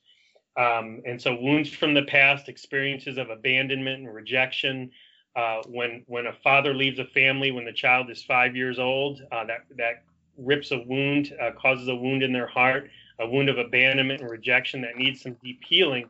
Um, 0.58 1.00
and 1.06 1.20
so, 1.20 1.34
wounds 1.40 1.70
from 1.70 1.94
the 1.94 2.02
past, 2.02 2.48
experiences 2.48 3.16
of 3.16 3.30
abandonment 3.30 4.00
and 4.00 4.14
rejection. 4.14 4.90
Uh, 5.36 5.62
when 5.68 6.02
when 6.06 6.26
a 6.26 6.32
father 6.32 6.74
leaves 6.74 6.98
a 6.98 7.04
family 7.04 7.50
when 7.50 7.64
the 7.64 7.72
child 7.72 8.10
is 8.10 8.22
five 8.22 8.54
years 8.54 8.78
old, 8.78 9.22
uh, 9.32 9.44
that 9.44 9.64
that 9.76 10.04
rips 10.36 10.70
a 10.70 10.78
wound, 10.78 11.32
uh, 11.40 11.50
causes 11.52 11.88
a 11.88 11.94
wound 11.94 12.22
in 12.22 12.32
their 12.32 12.46
heart 12.46 12.90
a 13.20 13.28
wound 13.28 13.48
of 13.48 13.58
abandonment 13.58 14.20
and 14.20 14.30
rejection 14.30 14.80
that 14.80 14.96
needs 14.96 15.22
some 15.22 15.36
deep 15.42 15.60
healing 15.66 16.08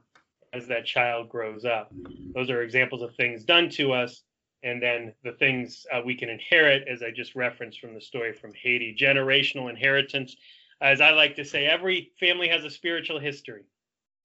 as 0.52 0.66
that 0.68 0.86
child 0.86 1.28
grows 1.28 1.64
up. 1.64 1.92
Those 2.34 2.50
are 2.50 2.62
examples 2.62 3.02
of 3.02 3.14
things 3.14 3.44
done 3.44 3.68
to 3.70 3.92
us. 3.92 4.22
And 4.62 4.82
then 4.82 5.14
the 5.24 5.32
things 5.32 5.86
uh, 5.92 6.02
we 6.04 6.14
can 6.14 6.28
inherit, 6.28 6.86
as 6.86 7.02
I 7.02 7.10
just 7.10 7.34
referenced 7.34 7.80
from 7.80 7.94
the 7.94 8.00
story 8.00 8.32
from 8.32 8.52
Haiti, 8.54 8.94
generational 8.98 9.70
inheritance. 9.70 10.36
As 10.80 11.00
I 11.00 11.10
like 11.10 11.36
to 11.36 11.44
say, 11.44 11.66
every 11.66 12.12
family 12.20 12.48
has 12.48 12.64
a 12.64 12.70
spiritual 12.70 13.18
history. 13.18 13.62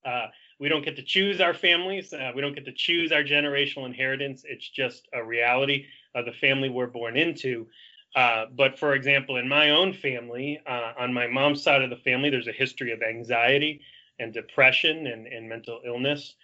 Uh, 0.05 0.27
we 0.59 0.69
don't 0.69 0.85
get 0.85 0.95
to 0.97 1.03
choose 1.03 1.41
our 1.41 1.53
families. 1.53 2.13
Uh, 2.13 2.31
we 2.35 2.41
don't 2.41 2.53
get 2.53 2.65
to 2.65 2.71
choose 2.71 3.11
our 3.11 3.23
generational 3.23 3.85
inheritance. 3.85 4.43
It's 4.47 4.69
just 4.69 5.07
a 5.13 5.23
reality 5.23 5.85
of 6.13 6.25
the 6.25 6.31
family 6.33 6.69
we're 6.69 6.87
born 6.87 7.17
into. 7.17 7.67
Uh, 8.15 8.45
but 8.55 8.79
for 8.79 8.95
example, 8.95 9.37
in 9.37 9.47
my 9.47 9.71
own 9.71 9.93
family, 9.93 10.59
uh, 10.65 10.93
on 10.97 11.13
my 11.13 11.27
mom's 11.27 11.61
side 11.61 11.81
of 11.83 11.89
the 11.89 11.97
family, 11.97 12.29
there's 12.29 12.47
a 12.47 12.53
history 12.53 12.91
of 12.93 13.01
anxiety. 13.01 13.81
and 14.19 14.33
depression 14.33 15.07
and, 15.07 15.27
and 15.27 15.49
mental 15.49 15.81
illness. 15.85 16.35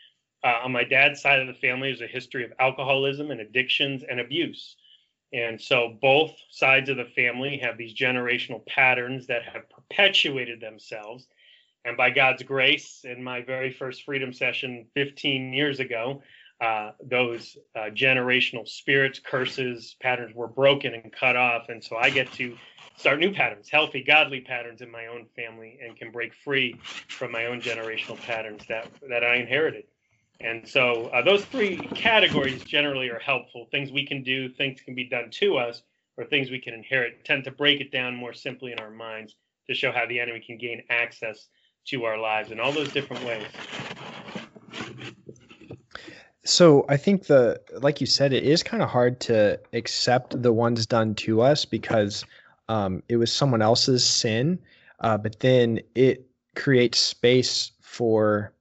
Uh, 0.43 0.59
on 0.63 0.71
my 0.71 0.83
dad's 0.83 1.21
side 1.21 1.39
of 1.39 1.47
the 1.47 1.53
family, 1.53 1.89
there's 1.89 2.01
a 2.01 2.07
history 2.07 2.43
of 2.43 2.51
alcoholism 2.59 3.31
and 3.31 3.39
addictions 3.39 4.03
and 4.09 4.19
abuse. 4.19 4.75
And 5.33 5.59
so 5.61 5.97
both 6.01 6.35
sides 6.49 6.89
of 6.89 6.97
the 6.97 7.05
family 7.05 7.57
have 7.59 7.77
these 7.77 7.93
generational 7.95 8.65
patterns 8.65 9.27
that 9.27 9.43
have 9.43 9.69
perpetuated 9.69 10.59
themselves. 10.59 11.27
And 11.85 11.95
by 11.95 12.09
God's 12.09 12.43
grace, 12.43 13.05
in 13.05 13.23
my 13.23 13.41
very 13.41 13.71
first 13.71 14.03
freedom 14.03 14.33
session 14.33 14.87
15 14.93 15.53
years 15.53 15.79
ago, 15.79 16.21
uh, 16.61 16.91
those 17.03 17.57
uh, 17.75 17.89
generational 17.89 18.67
spirits, 18.67 19.19
curses, 19.19 19.95
patterns 19.99 20.35
were 20.35 20.47
broken 20.47 20.93
and 20.93 21.11
cut 21.11 21.35
off. 21.35 21.69
And 21.69 21.83
so 21.83 21.97
I 21.97 22.11
get 22.11 22.31
to 22.33 22.55
start 22.97 23.19
new 23.19 23.33
patterns, 23.33 23.67
healthy, 23.67 24.03
godly 24.03 24.41
patterns 24.41 24.81
in 24.81 24.91
my 24.91 25.07
own 25.07 25.25
family, 25.35 25.79
and 25.83 25.97
can 25.97 26.11
break 26.11 26.33
free 26.35 26.75
from 27.07 27.31
my 27.31 27.47
own 27.47 27.61
generational 27.61 28.21
patterns 28.21 28.61
that, 28.69 28.87
that 29.09 29.23
I 29.23 29.37
inherited. 29.37 29.85
And 30.39 30.67
so 30.67 31.07
uh, 31.07 31.23
those 31.23 31.43
three 31.45 31.77
categories 31.77 32.63
generally 32.63 33.09
are 33.09 33.19
helpful 33.19 33.67
things 33.71 33.91
we 33.91 34.05
can 34.05 34.23
do, 34.23 34.49
things 34.49 34.81
can 34.81 34.93
be 34.93 35.05
done 35.05 35.29
to 35.31 35.57
us, 35.57 35.81
or 36.17 36.25
things 36.25 36.51
we 36.51 36.59
can 36.59 36.75
inherit. 36.75 37.25
Tend 37.25 37.43
to 37.45 37.51
break 37.51 37.81
it 37.81 37.91
down 37.91 38.15
more 38.15 38.33
simply 38.33 38.71
in 38.71 38.79
our 38.79 38.91
minds 38.91 39.35
to 39.67 39.73
show 39.73 39.91
how 39.91 40.05
the 40.05 40.19
enemy 40.19 40.43
can 40.45 40.57
gain 40.57 40.83
access 40.89 41.47
to 41.87 42.05
our 42.05 42.19
lives 42.19 42.51
in 42.51 42.59
all 42.59 42.71
those 42.71 42.91
different 42.91 43.23
ways. 43.25 43.45
So 46.61 46.85
I 46.87 46.95
think 46.95 47.25
the 47.25 47.59
like 47.79 48.01
you 48.01 48.05
said, 48.05 48.33
it 48.33 48.43
is 48.43 48.61
kind 48.61 48.83
of 48.83 48.89
hard 48.89 49.19
to 49.21 49.59
accept 49.73 50.39
the 50.43 50.53
ones 50.53 50.85
done 50.85 51.15
to 51.15 51.41
us 51.41 51.65
because 51.65 52.23
um, 52.69 53.01
it 53.09 53.17
was 53.17 53.33
someone 53.33 53.63
else's 53.63 54.05
sin, 54.05 54.59
uh, 54.99 55.17
but 55.17 55.39
then 55.39 55.79
it 55.95 56.27
creates 56.55 56.99
space 56.99 57.71
for 57.81 58.53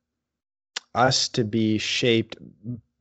us 0.95 1.29
to 1.29 1.45
be 1.45 1.77
shaped 1.77 2.39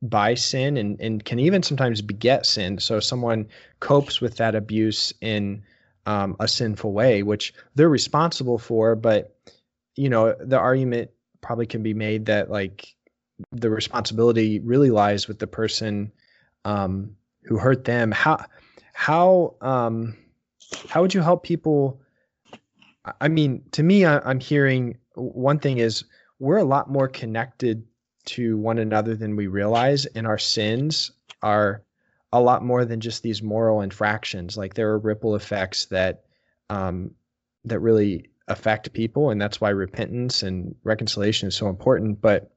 by 0.02 0.34
sin 0.34 0.76
and, 0.76 1.00
and 1.00 1.24
can 1.24 1.38
even 1.38 1.62
sometimes 1.62 2.02
beget 2.02 2.44
sin. 2.44 2.78
So 2.78 3.00
someone 3.00 3.48
copes 3.80 4.20
with 4.20 4.36
that 4.36 4.54
abuse 4.54 5.14
in 5.22 5.62
um, 6.04 6.36
a 6.40 6.46
sinful 6.46 6.92
way, 6.92 7.22
which 7.22 7.54
they're 7.74 7.88
responsible 7.88 8.58
for, 8.58 8.96
but 8.96 9.34
you 9.96 10.10
know 10.10 10.36
the 10.38 10.58
argument 10.58 11.10
probably 11.40 11.64
can 11.64 11.82
be 11.82 11.94
made 11.94 12.26
that 12.26 12.50
like 12.50 12.94
the 13.52 13.70
responsibility 13.70 14.60
really 14.60 14.90
lies 14.90 15.28
with 15.28 15.38
the 15.38 15.46
person 15.46 16.12
um, 16.64 17.16
who 17.44 17.58
hurt 17.58 17.84
them. 17.84 18.10
How 18.12 18.44
how 18.92 19.54
um, 19.60 20.16
how 20.88 21.02
would 21.02 21.14
you 21.14 21.20
help 21.20 21.42
people? 21.42 22.00
I 23.20 23.28
mean, 23.28 23.62
to 23.72 23.82
me, 23.82 24.04
I, 24.04 24.18
I'm 24.20 24.40
hearing 24.40 24.98
one 25.14 25.58
thing 25.58 25.78
is 25.78 26.04
we're 26.38 26.58
a 26.58 26.64
lot 26.64 26.90
more 26.90 27.08
connected 27.08 27.84
to 28.26 28.56
one 28.58 28.78
another 28.78 29.16
than 29.16 29.36
we 29.36 29.46
realize, 29.46 30.06
and 30.06 30.26
our 30.26 30.38
sins 30.38 31.10
are 31.42 31.82
a 32.32 32.40
lot 32.40 32.64
more 32.64 32.84
than 32.84 33.00
just 33.00 33.22
these 33.22 33.42
moral 33.42 33.80
infractions. 33.80 34.56
Like 34.56 34.74
there 34.74 34.90
are 34.90 34.98
ripple 34.98 35.34
effects 35.34 35.86
that 35.86 36.24
um, 36.68 37.12
that 37.64 37.80
really 37.80 38.30
affect 38.48 38.92
people, 38.92 39.30
and 39.30 39.40
that's 39.40 39.60
why 39.60 39.70
repentance 39.70 40.42
and 40.42 40.74
reconciliation 40.84 41.48
is 41.48 41.56
so 41.56 41.68
important. 41.68 42.20
But 42.20 42.50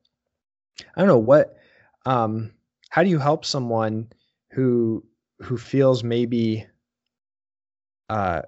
I 0.95 1.01
don't 1.01 1.07
know 1.07 1.17
what 1.17 1.57
um 2.05 2.51
how 2.89 3.03
do 3.03 3.09
you 3.09 3.19
help 3.19 3.45
someone 3.45 4.11
who 4.51 5.03
who 5.39 5.57
feels 5.57 6.03
maybe 6.03 6.65
uh 8.09 8.43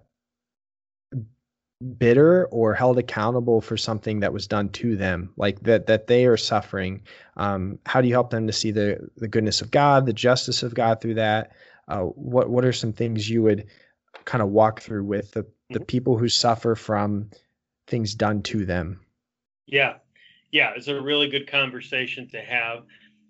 bitter 1.98 2.46
or 2.48 2.74
held 2.74 2.98
accountable 2.98 3.60
for 3.62 3.76
something 3.76 4.22
that 4.22 4.34
was 4.34 4.48
done 4.48 4.70
to 4.70 4.96
them 4.96 5.34
like 5.38 5.60
that 5.62 5.88
that 5.88 6.08
they 6.08 6.26
are 6.26 6.38
suffering? 6.38 7.02
Um 7.38 7.80
how 7.86 8.02
do 8.02 8.08
you 8.08 8.14
help 8.14 8.30
them 8.30 8.48
to 8.48 8.54
see 8.54 8.72
the 8.72 9.10
the 9.18 9.28
goodness 9.28 9.62
of 9.62 9.72
God 9.72 10.06
the 10.06 10.14
justice 10.14 10.64
of 10.64 10.74
God 10.74 11.02
through 11.02 11.16
that? 11.16 11.52
Uh 11.88 12.02
what 12.02 12.50
what 12.50 12.66
are 12.66 12.74
some 12.74 12.94
things 12.94 13.30
you 13.30 13.44
would 13.44 13.68
kind 14.26 14.42
of 14.42 14.50
walk 14.50 14.82
through 14.82 15.04
with 15.04 15.32
the 15.32 15.46
the 15.70 15.80
mm-hmm. 15.80 15.86
people 15.86 16.18
who 16.18 16.30
suffer 16.30 16.76
from 16.76 17.30
things 17.88 18.16
done 18.16 18.42
to 18.44 18.66
them? 18.66 19.02
Yeah 19.68 19.96
yeah, 20.56 20.72
it's 20.74 20.88
a 20.88 21.02
really 21.02 21.28
good 21.28 21.52
conversation 21.52 22.30
to 22.30 22.42
have. 22.42 22.84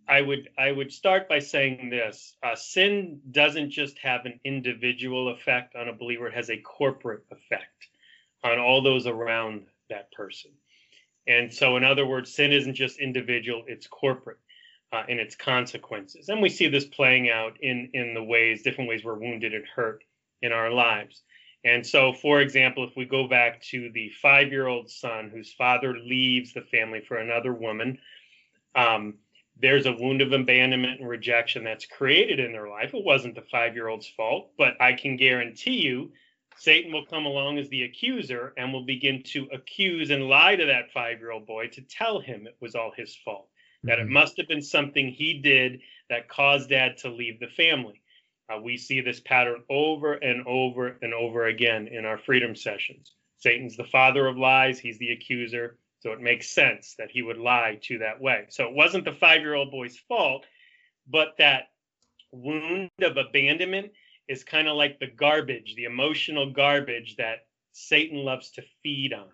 I 0.07 0.21
would 0.21 0.49
I 0.59 0.71
would 0.71 0.93
start 0.93 1.27
by 1.27 1.39
saying 1.39 1.89
this: 1.89 2.35
uh, 2.43 2.55
sin 2.55 3.19
doesn't 3.31 3.71
just 3.71 3.97
have 3.97 4.27
an 4.27 4.39
individual 4.43 5.29
effect 5.29 5.75
on 5.75 5.87
a 5.87 5.93
believer; 5.93 6.27
it 6.27 6.35
has 6.35 6.51
a 6.51 6.57
corporate 6.57 7.23
effect 7.31 7.87
on 8.43 8.59
all 8.59 8.83
those 8.83 9.07
around 9.07 9.65
that 9.89 10.11
person. 10.11 10.51
And 11.25 11.51
so, 11.51 11.77
in 11.77 11.83
other 11.83 12.05
words, 12.05 12.31
sin 12.31 12.53
isn't 12.53 12.75
just 12.75 12.99
individual; 12.99 13.63
it's 13.65 13.87
corporate 13.87 14.37
uh, 14.91 15.05
in 15.07 15.17
its 15.17 15.35
consequences. 15.35 16.29
And 16.29 16.43
we 16.43 16.49
see 16.49 16.67
this 16.67 16.85
playing 16.85 17.31
out 17.31 17.57
in 17.59 17.89
in 17.95 18.13
the 18.13 18.23
ways, 18.23 18.61
different 18.61 18.87
ways 18.87 19.03
we're 19.03 19.17
wounded 19.17 19.55
and 19.55 19.65
hurt 19.75 20.03
in 20.43 20.51
our 20.51 20.69
lives. 20.69 21.23
And 21.65 21.85
so, 21.85 22.13
for 22.13 22.41
example, 22.41 22.87
if 22.87 22.95
we 22.95 23.05
go 23.05 23.27
back 23.27 23.61
to 23.63 23.91
the 23.91 24.09
five 24.21 24.51
year 24.51 24.67
old 24.67 24.89
son 24.89 25.31
whose 25.33 25.51
father 25.51 25.97
leaves 25.97 26.53
the 26.53 26.61
family 26.61 27.01
for 27.01 27.17
another 27.17 27.53
woman, 27.53 27.97
um, 28.75 29.15
there's 29.59 29.87
a 29.87 29.93
wound 29.93 30.21
of 30.21 30.31
abandonment 30.31 30.99
and 30.99 31.09
rejection 31.09 31.63
that's 31.63 31.85
created 31.85 32.39
in 32.39 32.51
their 32.51 32.69
life. 32.69 32.93
It 32.93 33.03
wasn't 33.03 33.35
the 33.35 33.41
five 33.41 33.73
year 33.73 33.87
old's 33.87 34.07
fault, 34.07 34.51
but 34.57 34.79
I 34.79 34.93
can 34.93 35.17
guarantee 35.17 35.81
you 35.81 36.11
Satan 36.57 36.93
will 36.93 37.05
come 37.05 37.25
along 37.25 37.57
as 37.57 37.67
the 37.69 37.83
accuser 37.83 38.53
and 38.57 38.71
will 38.71 38.85
begin 38.85 39.23
to 39.23 39.47
accuse 39.51 40.11
and 40.11 40.29
lie 40.29 40.55
to 40.55 40.65
that 40.65 40.91
five 40.91 41.19
year 41.19 41.31
old 41.31 41.47
boy 41.47 41.67
to 41.69 41.81
tell 41.81 42.19
him 42.19 42.45
it 42.45 42.57
was 42.61 42.75
all 42.75 42.91
his 42.95 43.15
fault, 43.15 43.47
mm-hmm. 43.47 43.89
that 43.89 43.99
it 43.99 44.03
mm-hmm. 44.03 44.13
must 44.13 44.37
have 44.37 44.47
been 44.47 44.61
something 44.61 45.09
he 45.09 45.39
did 45.39 45.81
that 46.09 46.29
caused 46.29 46.69
dad 46.69 46.97
to 46.97 47.09
leave 47.09 47.39
the 47.39 47.47
family. 47.47 48.01
Uh, 48.49 48.59
we 48.61 48.77
see 48.77 49.01
this 49.01 49.19
pattern 49.19 49.63
over 49.69 50.13
and 50.13 50.45
over 50.45 50.97
and 51.01 51.13
over 51.13 51.47
again 51.47 51.87
in 51.87 52.05
our 52.05 52.17
freedom 52.17 52.55
sessions. 52.55 53.13
Satan's 53.37 53.77
the 53.77 53.85
father 53.85 54.27
of 54.27 54.37
lies, 54.37 54.79
he's 54.79 54.99
the 54.99 55.11
accuser. 55.11 55.77
So 55.99 56.11
it 56.11 56.21
makes 56.21 56.49
sense 56.51 56.95
that 56.99 57.09
he 57.09 57.23
would 57.23 57.37
lie 57.37 57.79
to 57.83 57.97
that 57.99 58.21
way. 58.21 58.45
So 58.49 58.65
it 58.65 58.73
wasn't 58.73 59.05
the 59.05 59.13
five 59.13 59.41
year 59.41 59.55
old 59.55 59.71
boy's 59.71 59.97
fault, 60.07 60.45
but 61.07 61.35
that 61.39 61.69
wound 62.31 62.91
of 63.01 63.17
abandonment 63.17 63.91
is 64.27 64.43
kind 64.43 64.67
of 64.67 64.75
like 64.75 64.99
the 64.99 65.07
garbage, 65.07 65.75
the 65.75 65.85
emotional 65.85 66.51
garbage 66.51 67.15
that 67.17 67.47
Satan 67.71 68.19
loves 68.19 68.51
to 68.51 68.63
feed 68.83 69.13
on. 69.13 69.29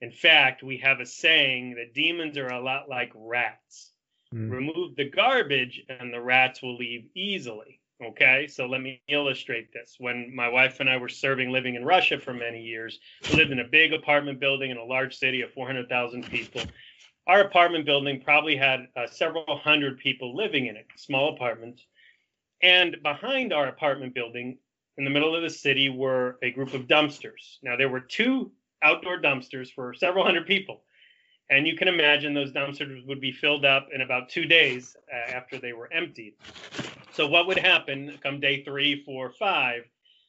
In 0.00 0.10
fact, 0.10 0.62
we 0.62 0.78
have 0.78 1.00
a 1.00 1.06
saying 1.06 1.74
that 1.76 1.94
demons 1.94 2.36
are 2.36 2.52
a 2.52 2.60
lot 2.60 2.88
like 2.88 3.12
rats. 3.14 3.92
Mm. 4.34 4.50
Remove 4.50 4.96
the 4.96 5.08
garbage, 5.08 5.82
and 5.88 6.12
the 6.12 6.20
rats 6.20 6.62
will 6.62 6.76
leave 6.76 7.08
easily. 7.14 7.80
Okay, 8.04 8.46
so 8.46 8.66
let 8.66 8.82
me 8.82 9.00
illustrate 9.08 9.72
this. 9.72 9.96
When 9.98 10.34
my 10.34 10.48
wife 10.48 10.80
and 10.80 10.90
I 10.90 10.96
were 10.98 11.08
serving 11.08 11.50
living 11.50 11.74
in 11.74 11.84
Russia 11.84 12.18
for 12.18 12.34
many 12.34 12.60
years, 12.60 13.00
we 13.30 13.36
lived 13.36 13.50
in 13.50 13.60
a 13.60 13.64
big 13.64 13.94
apartment 13.94 14.40
building 14.40 14.70
in 14.70 14.76
a 14.76 14.84
large 14.84 15.16
city 15.16 15.40
of 15.40 15.52
400,000 15.52 16.28
people. 16.28 16.62
Our 17.26 17.40
apartment 17.40 17.86
building 17.86 18.20
probably 18.20 18.56
had 18.56 18.88
uh, 18.94 19.06
several 19.06 19.56
hundred 19.56 19.98
people 19.98 20.36
living 20.36 20.66
in 20.66 20.76
it, 20.76 20.86
small 20.96 21.34
apartments. 21.34 21.86
And 22.62 22.96
behind 23.02 23.54
our 23.54 23.68
apartment 23.68 24.14
building, 24.14 24.58
in 24.98 25.04
the 25.04 25.10
middle 25.10 25.34
of 25.34 25.42
the 25.42 25.50
city, 25.50 25.88
were 25.88 26.38
a 26.42 26.50
group 26.50 26.74
of 26.74 26.82
dumpsters. 26.82 27.58
Now, 27.62 27.76
there 27.76 27.88
were 27.88 28.00
two 28.00 28.52
outdoor 28.82 29.18
dumpsters 29.20 29.72
for 29.72 29.94
several 29.94 30.24
hundred 30.24 30.46
people. 30.46 30.82
And 31.50 31.66
you 31.66 31.76
can 31.76 31.88
imagine 31.88 32.32
those 32.32 32.52
dumpsters 32.52 33.06
would 33.06 33.20
be 33.20 33.32
filled 33.32 33.64
up 33.64 33.88
in 33.92 34.00
about 34.00 34.28
two 34.28 34.46
days 34.46 34.96
uh, 35.12 35.30
after 35.30 35.58
they 35.58 35.72
were 35.72 35.92
emptied. 35.92 36.34
So, 37.12 37.26
what 37.26 37.46
would 37.46 37.58
happen 37.58 38.18
come 38.22 38.40
day 38.40 38.64
three, 38.64 39.04
four, 39.04 39.30
five? 39.30 39.84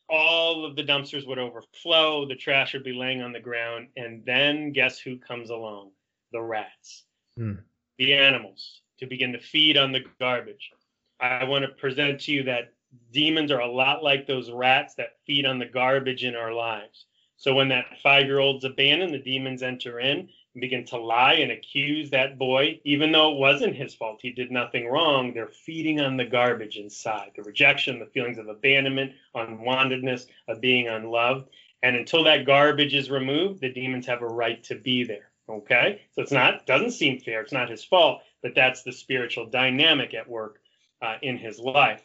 All 0.07 0.65
of 0.65 0.75
the 0.75 0.83
dumpsters 0.83 1.25
would 1.25 1.39
overflow, 1.39 2.27
the 2.27 2.35
trash 2.35 2.73
would 2.73 2.83
be 2.83 2.93
laying 2.93 3.21
on 3.21 3.31
the 3.31 3.39
ground, 3.39 3.87
and 3.97 4.23
then 4.23 4.71
guess 4.71 4.99
who 4.99 5.17
comes 5.17 5.49
along? 5.49 5.91
The 6.31 6.41
rats, 6.41 7.05
hmm. 7.37 7.53
the 7.97 8.13
animals, 8.13 8.81
to 8.99 9.07
begin 9.07 9.31
to 9.31 9.39
feed 9.39 9.77
on 9.77 9.91
the 9.91 10.03
garbage. 10.19 10.71
I 11.19 11.45
want 11.45 11.63
to 11.63 11.69
present 11.69 12.21
to 12.21 12.31
you 12.33 12.43
that 12.43 12.73
demons 13.11 13.51
are 13.51 13.61
a 13.61 13.71
lot 13.71 14.03
like 14.03 14.27
those 14.27 14.51
rats 14.51 14.95
that 14.95 15.17
feed 15.25 15.45
on 15.45 15.59
the 15.59 15.65
garbage 15.65 16.23
in 16.23 16.35
our 16.35 16.53
lives. 16.53 17.05
So 17.37 17.55
when 17.55 17.69
that 17.69 17.85
five 18.03 18.25
year 18.25 18.39
old's 18.39 18.65
abandoned, 18.65 19.13
the 19.13 19.19
demons 19.19 19.63
enter 19.63 19.99
in 19.99 20.29
begin 20.59 20.85
to 20.85 20.97
lie 20.97 21.33
and 21.33 21.51
accuse 21.51 22.09
that 22.09 22.37
boy, 22.37 22.79
even 22.83 23.11
though 23.11 23.33
it 23.33 23.37
wasn't 23.37 23.75
his 23.75 23.93
fault. 23.93 24.19
He 24.21 24.31
did 24.31 24.51
nothing 24.51 24.87
wrong. 24.87 25.33
They're 25.33 25.47
feeding 25.47 25.99
on 25.99 26.17
the 26.17 26.25
garbage 26.25 26.77
inside 26.77 27.31
the 27.35 27.43
rejection, 27.43 27.99
the 27.99 28.05
feelings 28.05 28.37
of 28.37 28.47
abandonment, 28.47 29.13
unwantedness, 29.35 30.27
of 30.47 30.61
being 30.61 30.87
unloved. 30.87 31.49
And 31.83 31.95
until 31.95 32.23
that 32.23 32.45
garbage 32.45 32.93
is 32.93 33.11
removed, 33.11 33.61
the 33.61 33.71
demons 33.71 34.07
have 34.07 34.21
a 34.21 34.27
right 34.27 34.63
to 34.65 34.75
be 34.75 35.03
there. 35.03 35.29
Okay? 35.47 36.01
So 36.13 36.21
it's 36.21 36.31
not, 36.31 36.65
doesn't 36.65 36.91
seem 36.91 37.19
fair. 37.19 37.41
It's 37.41 37.51
not 37.51 37.69
his 37.69 37.83
fault, 37.83 38.21
but 38.41 38.55
that's 38.55 38.83
the 38.83 38.91
spiritual 38.91 39.45
dynamic 39.45 40.13
at 40.13 40.27
work 40.27 40.59
uh, 41.01 41.17
in 41.21 41.37
his 41.37 41.59
life. 41.59 42.01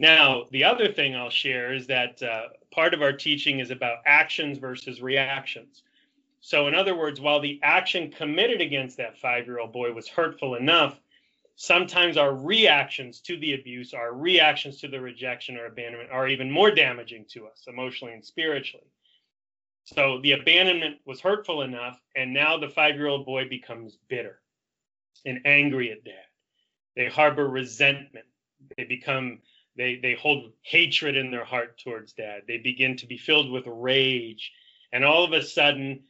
Now, 0.00 0.44
the 0.52 0.64
other 0.64 0.92
thing 0.92 1.16
I'll 1.16 1.28
share 1.28 1.74
is 1.74 1.88
that 1.88 2.22
uh, 2.22 2.48
part 2.70 2.94
of 2.94 3.02
our 3.02 3.12
teaching 3.12 3.58
is 3.58 3.70
about 3.70 3.98
actions 4.06 4.58
versus 4.58 5.02
reactions. 5.02 5.82
So, 6.40 6.68
in 6.68 6.74
other 6.74 6.96
words, 6.96 7.20
while 7.20 7.40
the 7.40 7.60
action 7.62 8.10
committed 8.10 8.60
against 8.60 8.96
that 8.98 9.18
five 9.18 9.46
year 9.46 9.58
old 9.58 9.72
boy 9.72 9.92
was 9.92 10.08
hurtful 10.08 10.54
enough, 10.54 10.98
sometimes 11.56 12.16
our 12.16 12.34
reactions 12.34 13.20
to 13.22 13.36
the 13.36 13.54
abuse, 13.54 13.92
our 13.92 14.12
reactions 14.14 14.80
to 14.80 14.88
the 14.88 15.00
rejection 15.00 15.56
or 15.56 15.66
abandonment 15.66 16.10
are 16.10 16.28
even 16.28 16.50
more 16.50 16.70
damaging 16.70 17.26
to 17.30 17.46
us 17.46 17.64
emotionally 17.66 18.14
and 18.14 18.24
spiritually. 18.24 18.86
So 19.84 20.20
the 20.22 20.32
abandonment 20.32 20.98
was 21.06 21.20
hurtful 21.20 21.62
enough, 21.62 22.00
and 22.14 22.32
now 22.32 22.58
the 22.58 22.68
five 22.68 22.94
year 22.94 23.08
old 23.08 23.26
boy 23.26 23.48
becomes 23.48 23.98
bitter 24.08 24.40
and 25.24 25.40
angry 25.44 25.90
at 25.90 26.04
dad. 26.04 26.14
They 26.94 27.06
harbor 27.06 27.48
resentment. 27.48 28.26
They 28.76 28.84
become, 28.84 29.40
they, 29.76 29.96
they 29.96 30.14
hold 30.14 30.52
hatred 30.62 31.16
in 31.16 31.30
their 31.30 31.44
heart 31.44 31.78
towards 31.78 32.12
dad. 32.12 32.42
They 32.46 32.58
begin 32.58 32.96
to 32.98 33.06
be 33.06 33.18
filled 33.18 33.50
with 33.50 33.64
rage. 33.66 34.52
And 34.92 35.04
all 35.04 35.24
of 35.24 35.32
a 35.32 35.42
sudden, 35.42 36.04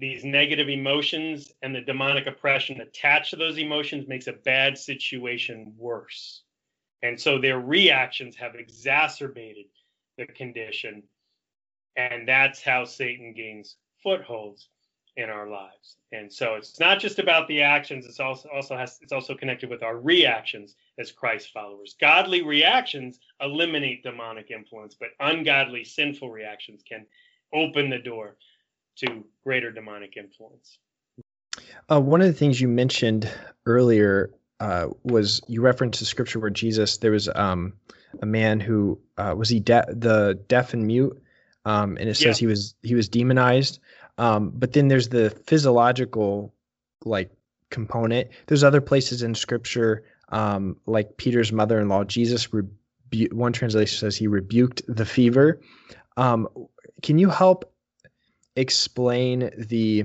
these 0.00 0.24
negative 0.24 0.68
emotions 0.68 1.52
and 1.62 1.74
the 1.74 1.80
demonic 1.80 2.26
oppression 2.26 2.80
attached 2.80 3.30
to 3.30 3.36
those 3.36 3.58
emotions 3.58 4.08
makes 4.08 4.26
a 4.26 4.32
bad 4.32 4.76
situation 4.76 5.72
worse. 5.76 6.42
And 7.02 7.20
so 7.20 7.38
their 7.38 7.60
reactions 7.60 8.36
have 8.36 8.54
exacerbated 8.54 9.66
the 10.18 10.26
condition 10.26 11.02
and 11.96 12.26
that's 12.26 12.62
how 12.62 12.84
Satan 12.84 13.34
gains 13.34 13.76
footholds 14.02 14.68
in 15.16 15.28
our 15.28 15.46
lives. 15.46 15.96
And 16.12 16.32
so 16.32 16.54
it's 16.54 16.80
not 16.80 16.98
just 16.98 17.18
about 17.18 17.46
the 17.46 17.60
actions, 17.60 18.06
it's 18.06 18.20
also 18.20 18.48
also 18.48 18.76
has 18.76 18.98
it's 19.02 19.12
also 19.12 19.34
connected 19.34 19.68
with 19.68 19.82
our 19.82 19.98
reactions 19.98 20.74
as 20.98 21.12
Christ 21.12 21.50
followers. 21.52 21.96
Godly 22.00 22.42
reactions 22.42 23.20
eliminate 23.40 24.02
demonic 24.02 24.50
influence, 24.50 24.96
but 24.98 25.10
ungodly 25.20 25.84
sinful 25.84 26.30
reactions 26.30 26.82
can 26.88 27.06
open 27.52 27.90
the 27.90 27.98
door 27.98 28.36
to 28.96 29.24
greater 29.44 29.70
demonic 29.70 30.16
influence. 30.16 30.78
Uh, 31.90 32.00
one 32.00 32.20
of 32.20 32.26
the 32.26 32.32
things 32.32 32.60
you 32.60 32.68
mentioned 32.68 33.30
earlier 33.66 34.30
uh, 34.60 34.88
was 35.02 35.40
you 35.48 35.60
referenced 35.60 36.00
the 36.00 36.06
scripture 36.06 36.38
where 36.38 36.50
Jesus, 36.50 36.98
there 36.98 37.10
was 37.10 37.28
um, 37.34 37.72
a 38.20 38.26
man 38.26 38.60
who 38.60 38.98
uh, 39.18 39.34
was 39.36 39.48
he 39.48 39.60
de- 39.60 39.84
the 39.88 40.38
deaf 40.48 40.72
and 40.72 40.86
mute 40.86 41.20
um, 41.64 41.96
and 41.98 42.08
it 42.08 42.14
says 42.14 42.38
yeah. 42.38 42.40
he 42.40 42.46
was 42.46 42.74
he 42.82 42.94
was 42.94 43.08
demonized. 43.08 43.80
Um, 44.18 44.50
but 44.54 44.72
then 44.72 44.88
there's 44.88 45.08
the 45.08 45.30
physiological 45.46 46.52
like 47.04 47.30
component. 47.70 48.28
There's 48.46 48.64
other 48.64 48.80
places 48.80 49.22
in 49.22 49.34
Scripture, 49.34 50.04
um, 50.30 50.76
like 50.86 51.16
Peter's 51.16 51.52
mother-in-law, 51.52 52.04
Jesus. 52.04 52.52
Rebu- 52.52 53.34
one 53.34 53.52
translation 53.52 53.98
says 53.98 54.16
he 54.16 54.26
rebuked 54.26 54.82
the 54.88 55.06
fever. 55.06 55.60
Um, 56.16 56.48
can 57.02 57.18
you 57.18 57.30
help 57.30 57.71
explain 58.56 59.50
the 59.56 60.04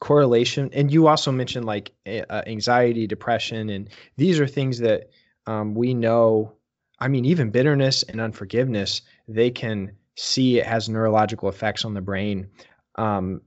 correlation? 0.00 0.70
And 0.72 0.92
you 0.92 1.06
also 1.06 1.32
mentioned 1.32 1.64
like 1.64 1.92
uh, 2.06 2.42
anxiety, 2.46 3.06
depression, 3.06 3.70
and 3.70 3.88
these 4.16 4.40
are 4.40 4.46
things 4.46 4.78
that 4.80 5.10
um, 5.46 5.74
we 5.74 5.94
know. 5.94 6.52
I 7.00 7.08
mean, 7.08 7.24
even 7.24 7.50
bitterness 7.50 8.02
and 8.04 8.20
unforgiveness, 8.20 9.02
they 9.28 9.50
can 9.50 9.92
see 10.16 10.58
it 10.58 10.66
has 10.66 10.88
neurological 10.88 11.48
effects 11.48 11.84
on 11.84 11.94
the 11.94 12.00
brain. 12.00 12.48
Um, 12.96 13.40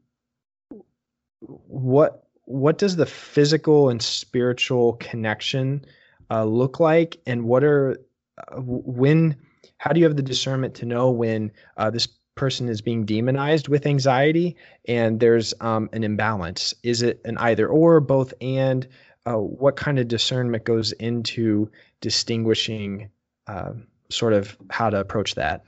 what 1.40 2.28
what 2.46 2.78
does 2.78 2.96
the 2.96 3.06
physical 3.06 3.90
and 3.90 4.02
spiritual 4.02 4.94
connection 4.94 5.86
uh, 6.32 6.46
look 6.46 6.80
like, 6.80 7.18
and 7.26 7.46
what 7.46 7.64
are 7.64 7.98
uh, 8.38 8.62
when? 8.62 9.36
How 9.80 9.92
do 9.92 10.00
you 10.00 10.06
have 10.06 10.16
the 10.16 10.24
discernment 10.24 10.74
to 10.76 10.86
know 10.86 11.12
when 11.12 11.52
uh, 11.78 11.90
this 11.90 12.08
person 12.38 12.70
is 12.70 12.82
being 12.82 13.06
demonized 13.06 13.68
with 13.68 13.86
anxiety 13.86 14.56
and 14.88 15.20
there's 15.20 15.54
um, 15.60 15.90
an 15.94 16.04
imbalance? 16.04 16.74
Is 16.84 17.02
it 17.02 17.20
an 17.26 17.38
either 17.40 17.68
or, 17.68 18.00
both 18.00 18.34
and? 18.42 18.88
Uh, 19.26 19.34
what 19.34 19.76
kind 19.76 20.00
of 20.00 20.08
discernment 20.08 20.64
goes 20.64 20.94
into 20.94 21.70
distinguishing 22.00 23.10
uh, 23.48 23.74
sort 24.10 24.32
of 24.32 24.56
how 24.70 24.90
to 24.90 24.98
approach 24.98 25.36
that? 25.36 25.66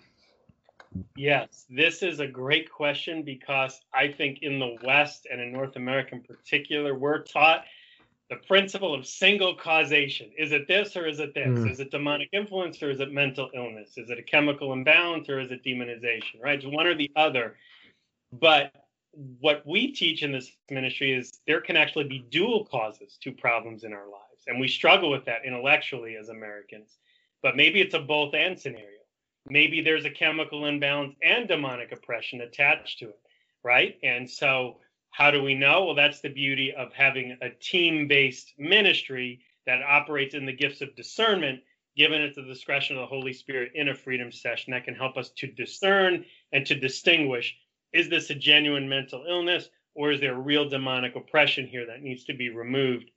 Yes, 1.15 1.65
this 1.69 2.01
is 2.01 2.19
a 2.19 2.27
great 2.27 2.71
question 2.71 3.21
because 3.23 3.81
I 3.93 4.07
think 4.07 4.39
in 4.41 4.59
the 4.59 4.77
West 4.83 5.27
and 5.31 5.39
in 5.39 5.51
North 5.51 5.75
America 5.75 6.15
in 6.15 6.21
particular, 6.21 6.97
we're 6.97 7.21
taught 7.23 7.65
the 8.29 8.37
principle 8.47 8.93
of 8.93 9.05
single 9.05 9.55
causation. 9.55 10.29
Is 10.37 10.51
it 10.51 10.67
this 10.67 10.95
or 10.95 11.07
is 11.07 11.19
it 11.19 11.33
this? 11.33 11.47
Mm. 11.47 11.71
Is 11.71 11.79
it 11.79 11.91
demonic 11.91 12.29
influence 12.31 12.81
or 12.83 12.91
is 12.91 12.99
it 12.99 13.11
mental 13.11 13.49
illness? 13.55 13.97
Is 13.97 14.09
it 14.09 14.19
a 14.19 14.23
chemical 14.23 14.73
imbalance 14.73 15.29
or 15.29 15.39
is 15.39 15.51
it 15.51 15.63
demonization? 15.63 16.41
Right? 16.41 16.59
It's 16.63 16.65
one 16.65 16.85
or 16.85 16.95
the 16.95 17.11
other. 17.15 17.55
But 18.31 18.71
what 19.39 19.63
we 19.65 19.91
teach 19.91 20.21
in 20.21 20.31
this 20.31 20.51
ministry 20.69 21.11
is 21.11 21.39
there 21.47 21.61
can 21.61 21.75
actually 21.75 22.07
be 22.07 22.19
dual 22.29 22.65
causes 22.65 23.17
to 23.23 23.31
problems 23.31 23.83
in 23.83 23.93
our 23.93 24.05
lives. 24.05 24.43
And 24.47 24.59
we 24.59 24.67
struggle 24.67 25.09
with 25.09 25.25
that 25.25 25.45
intellectually 25.45 26.15
as 26.15 26.29
Americans. 26.29 26.97
But 27.41 27.55
maybe 27.55 27.81
it's 27.81 27.95
a 27.95 27.99
both 27.99 28.35
and 28.35 28.59
scenario 28.59 28.99
maybe 29.49 29.81
there's 29.81 30.05
a 30.05 30.09
chemical 30.09 30.65
imbalance 30.65 31.15
and 31.21 31.47
demonic 31.47 31.91
oppression 31.91 32.41
attached 32.41 32.99
to 32.99 33.09
it, 33.09 33.19
right? 33.63 33.97
And 34.03 34.29
so, 34.29 34.77
how 35.11 35.31
do 35.31 35.43
we 35.43 35.55
know? 35.55 35.85
Well, 35.85 35.95
that's 35.95 36.21
the 36.21 36.29
beauty 36.29 36.73
of 36.73 36.93
having 36.93 37.37
a 37.41 37.49
team 37.49 38.07
based 38.07 38.53
ministry 38.57 39.41
that 39.65 39.81
operates 39.81 40.35
in 40.35 40.45
the 40.45 40.53
gifts 40.53 40.81
of 40.81 40.95
discernment, 40.95 41.61
given 41.95 42.21
at 42.21 42.35
the 42.35 42.43
discretion 42.43 42.95
of 42.95 43.01
the 43.01 43.07
Holy 43.07 43.33
Spirit 43.33 43.71
in 43.75 43.89
a 43.89 43.95
freedom 43.95 44.31
session 44.31 44.71
that 44.71 44.85
can 44.85 44.95
help 44.95 45.17
us 45.17 45.29
to 45.37 45.47
discern 45.47 46.25
and 46.53 46.65
to 46.65 46.75
distinguish 46.75 47.55
is 47.93 48.09
this 48.09 48.29
a 48.29 48.35
genuine 48.35 48.87
mental 48.87 49.25
illness 49.27 49.69
or 49.95 50.11
is 50.11 50.19
there 50.19 50.35
real 50.35 50.69
demonic 50.69 51.15
oppression 51.15 51.67
here 51.67 51.85
that 51.85 52.01
needs 52.01 52.23
to 52.23 52.33
be 52.33 52.49
removed 52.49 53.09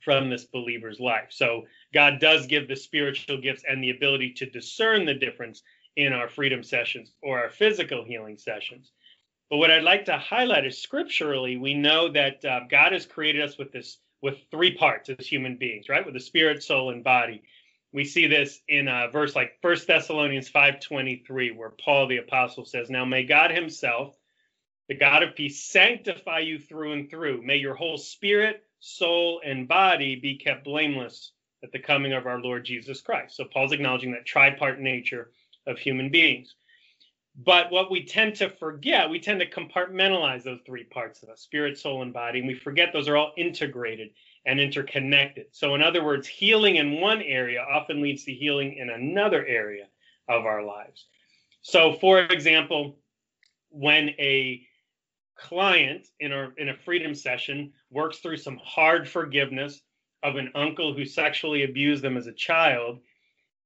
from 0.00 0.30
this 0.30 0.44
believer's 0.44 1.00
life. 1.00 1.28
So 1.30 1.64
God 1.92 2.20
does 2.20 2.46
give 2.46 2.68
the 2.68 2.76
spiritual 2.76 3.40
gifts 3.40 3.64
and 3.68 3.82
the 3.82 3.90
ability 3.90 4.32
to 4.34 4.50
discern 4.50 5.04
the 5.04 5.14
difference 5.14 5.62
in 5.96 6.12
our 6.12 6.28
freedom 6.28 6.62
sessions 6.62 7.12
or 7.22 7.40
our 7.40 7.50
physical 7.50 8.04
healing 8.04 8.38
sessions. 8.38 8.92
But 9.48 9.58
what 9.58 9.70
I'd 9.70 9.84
like 9.84 10.06
to 10.06 10.18
highlight 10.18 10.66
is 10.66 10.82
scripturally, 10.82 11.56
we 11.56 11.74
know 11.74 12.08
that 12.10 12.44
uh, 12.44 12.60
God 12.68 12.92
has 12.92 13.06
created 13.06 13.42
us 13.42 13.56
with 13.58 13.72
this 13.72 13.98
with 14.22 14.38
three 14.50 14.74
parts 14.76 15.08
as 15.08 15.26
human 15.26 15.56
beings, 15.56 15.88
right? 15.88 16.04
With 16.04 16.14
the 16.14 16.20
spirit, 16.20 16.62
soul, 16.62 16.90
and 16.90 17.04
body. 17.04 17.42
We 17.92 18.04
see 18.04 18.26
this 18.26 18.60
in 18.68 18.88
a 18.88 19.08
verse 19.08 19.36
like 19.36 19.60
First 19.62 19.86
Thessalonians 19.86 20.50
5:23, 20.50 21.54
where 21.54 21.70
Paul 21.70 22.08
the 22.08 22.16
apostle 22.16 22.64
says, 22.64 22.90
Now 22.90 23.04
may 23.04 23.22
God 23.22 23.52
himself, 23.52 24.18
the 24.88 24.94
God 24.94 25.22
of 25.22 25.36
peace, 25.36 25.62
sanctify 25.62 26.40
you 26.40 26.58
through 26.58 26.92
and 26.92 27.10
through. 27.10 27.42
May 27.42 27.56
your 27.56 27.74
whole 27.74 27.98
spirit, 27.98 28.64
soul, 28.80 29.40
and 29.44 29.68
body 29.68 30.16
be 30.16 30.36
kept 30.36 30.64
blameless 30.64 31.32
at 31.62 31.72
the 31.72 31.78
coming 31.78 32.12
of 32.12 32.26
our 32.26 32.40
Lord 32.40 32.64
Jesus 32.64 33.00
Christ. 33.00 33.36
So 33.36 33.44
Paul's 33.44 33.72
acknowledging 33.72 34.12
that 34.12 34.26
tripart 34.26 34.78
nature 34.78 35.30
of 35.66 35.78
human 35.78 36.10
beings. 36.10 36.54
But 37.38 37.70
what 37.70 37.90
we 37.90 38.04
tend 38.04 38.34
to 38.36 38.48
forget, 38.48 39.10
we 39.10 39.20
tend 39.20 39.40
to 39.40 39.50
compartmentalize 39.50 40.42
those 40.42 40.60
three 40.64 40.84
parts 40.84 41.22
of 41.22 41.28
us 41.28 41.40
spirit, 41.40 41.78
soul, 41.78 42.02
and 42.02 42.12
body, 42.12 42.38
and 42.38 42.48
we 42.48 42.54
forget 42.54 42.92
those 42.92 43.08
are 43.08 43.16
all 43.16 43.32
integrated 43.36 44.10
and 44.46 44.58
interconnected. 44.58 45.46
So, 45.50 45.74
in 45.74 45.82
other 45.82 46.02
words, 46.02 46.26
healing 46.26 46.76
in 46.76 47.00
one 47.00 47.20
area 47.20 47.60
often 47.60 48.00
leads 48.00 48.24
to 48.24 48.32
healing 48.32 48.76
in 48.78 48.88
another 48.88 49.44
area 49.44 49.86
of 50.28 50.46
our 50.46 50.64
lives. 50.64 51.06
So, 51.60 51.92
for 51.94 52.20
example, 52.20 52.96
when 53.68 54.10
a 54.18 54.62
client 55.36 56.06
in 56.20 56.32
a 56.32 56.50
in 56.56 56.70
a 56.70 56.76
freedom 56.76 57.14
session 57.14 57.72
works 57.90 58.18
through 58.18 58.38
some 58.38 58.58
hard 58.64 59.06
forgiveness 59.06 59.82
of 60.22 60.36
an 60.36 60.50
uncle 60.54 60.94
who 60.94 61.04
sexually 61.04 61.64
abused 61.64 62.02
them 62.02 62.16
as 62.16 62.26
a 62.26 62.32
child 62.32 63.00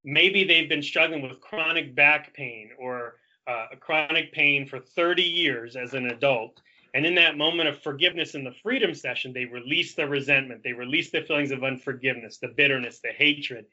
maybe 0.02 0.44
they've 0.44 0.68
been 0.68 0.83
struggling 0.83 1.22
with 1.22 1.40
chronic 1.40 1.94
back 1.94 2.35
pain 2.35 2.70
or 2.78 3.19
uh, 3.46 3.66
a 3.72 3.76
chronic 3.76 4.33
pain 4.33 4.66
for 4.66 4.81
30 4.81 5.22
years 5.22 5.76
as 5.76 5.94
an 5.94 6.07
adult. 6.07 6.61
And 6.92 7.07
in 7.07 7.14
that 7.16 7.38
moment 7.38 7.68
of 7.68 7.83
forgiveness 7.83 8.35
in 8.35 8.44
the 8.44 8.55
freedom 8.62 8.94
session 8.94 9.33
they 9.33 9.44
release 9.44 9.94
the 9.94 10.09
resentment 10.09 10.62
they 10.62 10.72
release 10.72 11.11
the 11.11 11.22
feelings 11.22 11.53
of 11.53 11.62
unforgiveness 11.62 12.38
the 12.38 12.48
bitterness 12.48 13.00
the 13.00 13.11
hatred. 13.11 13.66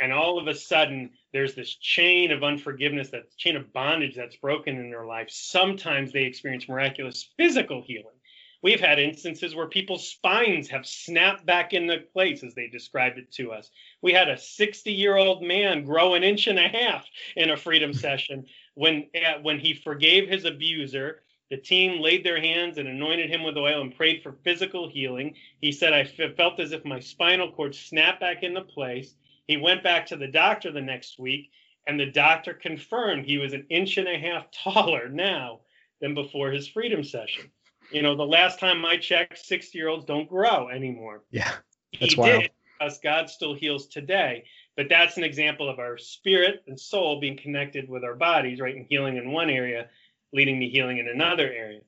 And 0.00 0.12
all 0.12 0.38
of 0.38 0.48
a 0.48 0.54
sudden 0.54 1.10
there's 1.32 1.54
this 1.54 1.74
chain 1.76 2.32
of 2.32 2.42
unforgiveness 2.42 3.10
that 3.10 3.36
chain 3.36 3.56
of 3.56 3.72
bondage 3.72 4.16
that's 4.16 4.36
broken 4.36 4.76
in 4.78 4.90
their 4.90 5.06
life. 5.06 5.28
Sometimes 5.30 6.12
they 6.12 6.24
experience 6.24 6.68
miraculous 6.68 7.28
physical 7.36 7.82
healing. 7.82 8.16
We've 8.62 8.80
had 8.80 8.98
instances 8.98 9.54
where 9.54 9.68
people's 9.68 10.06
spines 10.06 10.68
have 10.68 10.86
snapped 10.86 11.46
back 11.46 11.72
into 11.72 11.98
place 12.12 12.42
as 12.42 12.54
they 12.54 12.66
described 12.66 13.18
it 13.18 13.32
to 13.32 13.52
us. 13.52 13.70
We 14.02 14.12
had 14.12 14.28
a 14.28 14.36
60 14.36 14.92
year 14.92 15.16
old 15.16 15.42
man 15.42 15.84
grow 15.84 16.14
an 16.14 16.22
inch 16.22 16.46
and 16.46 16.58
a 16.58 16.68
half 16.68 17.06
in 17.36 17.50
a 17.50 17.56
freedom 17.56 17.94
session 17.94 18.46
when 18.74 19.06
uh, 19.14 19.40
when 19.42 19.58
he 19.58 19.74
forgave 19.74 20.28
his 20.28 20.44
abuser 20.44 21.22
the 21.50 21.56
team 21.56 22.00
laid 22.00 22.24
their 22.24 22.40
hands 22.40 22.78
and 22.78 22.86
anointed 22.86 23.28
him 23.28 23.42
with 23.42 23.56
oil 23.56 23.80
and 23.80 23.96
prayed 23.96 24.22
for 24.22 24.32
physical 24.44 24.88
healing 24.88 25.34
he 25.60 25.72
said 25.72 25.92
i 25.92 26.04
felt 26.36 26.60
as 26.60 26.72
if 26.72 26.84
my 26.84 27.00
spinal 27.00 27.50
cord 27.52 27.74
snapped 27.74 28.20
back 28.20 28.42
into 28.42 28.62
place 28.62 29.14
he 29.50 29.56
went 29.56 29.82
back 29.82 30.06
to 30.06 30.16
the 30.16 30.28
doctor 30.28 30.70
the 30.70 30.80
next 30.80 31.18
week, 31.18 31.50
and 31.88 31.98
the 31.98 32.06
doctor 32.06 32.54
confirmed 32.54 33.26
he 33.26 33.38
was 33.38 33.52
an 33.52 33.66
inch 33.68 33.96
and 33.96 34.06
a 34.06 34.16
half 34.16 34.48
taller 34.52 35.08
now 35.08 35.62
than 36.00 36.14
before 36.14 36.52
his 36.52 36.68
freedom 36.68 37.02
session. 37.02 37.50
You 37.90 38.02
know, 38.02 38.14
the 38.14 38.22
last 38.22 38.60
time 38.60 38.84
I 38.84 38.96
checked, 38.96 39.38
60 39.38 39.76
year 39.76 39.88
olds 39.88 40.04
don't 40.04 40.28
grow 40.28 40.68
anymore. 40.68 41.24
Yeah. 41.32 41.50
That's 41.98 42.14
he 42.14 42.20
wild. 42.20 42.42
did. 42.42 42.50
Us, 42.80 43.00
God 43.02 43.28
still 43.28 43.52
heals 43.52 43.88
today. 43.88 44.44
But 44.80 44.88
that's 44.88 45.18
an 45.18 45.24
example 45.24 45.68
of 45.68 45.78
our 45.78 45.98
spirit 45.98 46.62
and 46.66 46.80
soul 46.80 47.20
being 47.20 47.36
connected 47.36 47.86
with 47.86 48.02
our 48.02 48.14
bodies, 48.14 48.60
right? 48.60 48.74
And 48.74 48.86
healing 48.88 49.18
in 49.18 49.30
one 49.30 49.50
area, 49.50 49.90
leading 50.32 50.58
to 50.58 50.66
healing 50.66 50.96
in 50.96 51.06
another 51.06 51.52
area. 51.52 51.80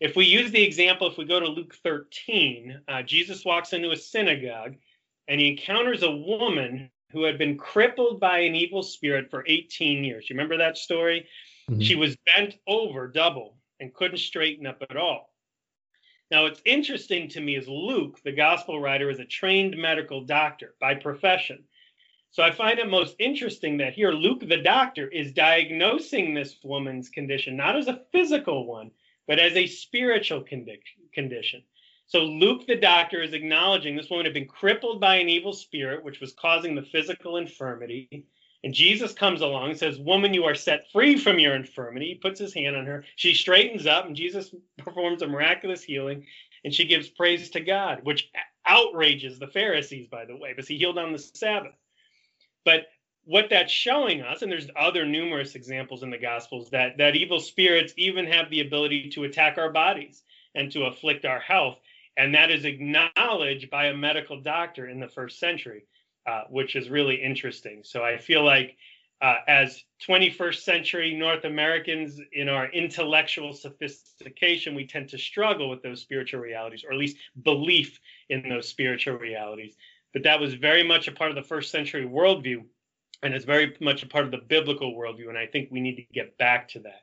If 0.00 0.16
we 0.16 0.26
use 0.26 0.50
the 0.50 0.62
example, 0.62 1.06
if 1.06 1.16
we 1.16 1.24
go 1.24 1.40
to 1.40 1.46
Luke 1.46 1.74
13, 1.82 2.78
uh, 2.88 3.00
Jesus 3.04 3.42
walks 3.46 3.72
into 3.72 3.90
a 3.90 3.96
synagogue 3.96 4.74
and 5.28 5.40
he 5.40 5.52
encounters 5.52 6.02
a 6.02 6.10
woman 6.10 6.90
who 7.10 7.22
had 7.24 7.38
been 7.38 7.56
crippled 7.56 8.20
by 8.20 8.40
an 8.40 8.54
evil 8.54 8.82
spirit 8.82 9.30
for 9.30 9.42
18 9.46 10.04
years. 10.04 10.28
You 10.28 10.34
remember 10.34 10.58
that 10.58 10.76
story? 10.76 11.26
Mhm. 11.70 11.82
She 11.82 11.94
was 11.94 12.18
bent 12.36 12.58
over 12.66 13.08
double 13.08 13.56
and 13.80 13.94
couldn't 13.94 14.18
straighten 14.18 14.66
up 14.66 14.82
at 14.90 14.98
all. 14.98 15.32
Now, 16.30 16.42
what's 16.42 16.60
interesting 16.66 17.30
to 17.30 17.40
me 17.40 17.56
is 17.56 17.66
Luke, 17.66 18.20
the 18.24 18.32
gospel 18.32 18.78
writer, 18.78 19.08
is 19.08 19.20
a 19.20 19.24
trained 19.24 19.74
medical 19.78 20.20
doctor 20.20 20.74
by 20.78 20.96
profession. 20.96 21.64
So 22.36 22.42
I 22.42 22.50
find 22.50 22.78
it 22.78 22.90
most 22.90 23.16
interesting 23.18 23.78
that 23.78 23.94
here 23.94 24.10
Luke, 24.10 24.46
the 24.46 24.58
doctor, 24.58 25.08
is 25.08 25.32
diagnosing 25.32 26.34
this 26.34 26.58
woman's 26.62 27.08
condition 27.08 27.56
not 27.56 27.76
as 27.76 27.88
a 27.88 28.02
physical 28.12 28.66
one, 28.66 28.90
but 29.26 29.38
as 29.38 29.54
a 29.54 29.66
spiritual 29.66 30.42
condi- 30.42 30.82
condition. 31.14 31.62
So 32.06 32.24
Luke, 32.24 32.66
the 32.66 32.76
doctor, 32.76 33.22
is 33.22 33.32
acknowledging 33.32 33.96
this 33.96 34.10
woman 34.10 34.26
had 34.26 34.34
been 34.34 34.46
crippled 34.46 35.00
by 35.00 35.14
an 35.16 35.30
evil 35.30 35.54
spirit, 35.54 36.04
which 36.04 36.20
was 36.20 36.34
causing 36.34 36.74
the 36.74 36.82
physical 36.82 37.38
infirmity. 37.38 38.26
And 38.62 38.74
Jesus 38.74 39.14
comes 39.14 39.40
along 39.40 39.70
and 39.70 39.78
says, 39.78 39.98
Woman, 39.98 40.34
you 40.34 40.44
are 40.44 40.54
set 40.54 40.90
free 40.92 41.16
from 41.16 41.38
your 41.38 41.56
infirmity. 41.56 42.08
He 42.08 42.14
puts 42.16 42.38
his 42.38 42.52
hand 42.52 42.76
on 42.76 42.84
her. 42.84 43.06
She 43.16 43.32
straightens 43.32 43.86
up, 43.86 44.04
and 44.04 44.14
Jesus 44.14 44.54
performs 44.76 45.22
a 45.22 45.26
miraculous 45.26 45.82
healing, 45.82 46.26
and 46.64 46.74
she 46.74 46.84
gives 46.84 47.08
praise 47.08 47.48
to 47.48 47.60
God, 47.60 48.00
which 48.02 48.30
outrages 48.66 49.38
the 49.38 49.48
Pharisees, 49.48 50.06
by 50.08 50.26
the 50.26 50.36
way, 50.36 50.52
because 50.52 50.68
he 50.68 50.76
healed 50.76 50.98
on 50.98 51.12
the 51.12 51.18
Sabbath. 51.18 51.72
But 52.66 52.88
what 53.24 53.48
that's 53.48 53.72
showing 53.72 54.20
us, 54.20 54.42
and 54.42 54.50
there's 54.52 54.68
other 54.76 55.06
numerous 55.06 55.54
examples 55.54 56.02
in 56.02 56.10
the 56.10 56.18
Gospels, 56.18 56.68
that, 56.70 56.98
that 56.98 57.16
evil 57.16 57.40
spirits 57.40 57.94
even 57.96 58.26
have 58.26 58.50
the 58.50 58.60
ability 58.60 59.08
to 59.10 59.24
attack 59.24 59.56
our 59.56 59.70
bodies 59.70 60.22
and 60.54 60.70
to 60.72 60.84
afflict 60.84 61.24
our 61.24 61.40
health. 61.40 61.78
And 62.16 62.34
that 62.34 62.50
is 62.50 62.64
acknowledged 62.64 63.70
by 63.70 63.86
a 63.86 63.96
medical 63.96 64.40
doctor 64.40 64.88
in 64.88 64.98
the 65.00 65.08
first 65.08 65.38
century, 65.38 65.84
uh, 66.26 66.42
which 66.50 66.74
is 66.76 66.90
really 66.90 67.14
interesting. 67.14 67.82
So 67.84 68.02
I 68.02 68.18
feel 68.18 68.44
like 68.44 68.76
uh, 69.22 69.36
as 69.46 69.84
21st 70.06 70.56
century 70.56 71.14
North 71.14 71.44
Americans, 71.44 72.20
in 72.32 72.48
our 72.48 72.68
intellectual 72.70 73.52
sophistication, 73.52 74.74
we 74.74 74.86
tend 74.86 75.08
to 75.10 75.18
struggle 75.18 75.70
with 75.70 75.82
those 75.82 76.00
spiritual 76.00 76.40
realities, 76.40 76.84
or 76.84 76.92
at 76.92 76.98
least 76.98 77.16
belief 77.42 77.98
in 78.28 78.48
those 78.48 78.68
spiritual 78.68 79.14
realities. 79.14 79.76
But 80.16 80.22
that 80.22 80.40
was 80.40 80.54
very 80.54 80.82
much 80.82 81.08
a 81.08 81.12
part 81.12 81.28
of 81.28 81.36
the 81.36 81.42
first 81.42 81.70
century 81.70 82.06
worldview, 82.06 82.64
and 83.22 83.34
it's 83.34 83.44
very 83.44 83.76
much 83.82 84.02
a 84.02 84.06
part 84.06 84.24
of 84.24 84.30
the 84.30 84.38
biblical 84.38 84.94
worldview. 84.94 85.28
And 85.28 85.36
I 85.36 85.44
think 85.44 85.68
we 85.70 85.78
need 85.78 85.96
to 85.96 86.04
get 86.14 86.38
back 86.38 86.68
to 86.68 86.78
that 86.78 87.02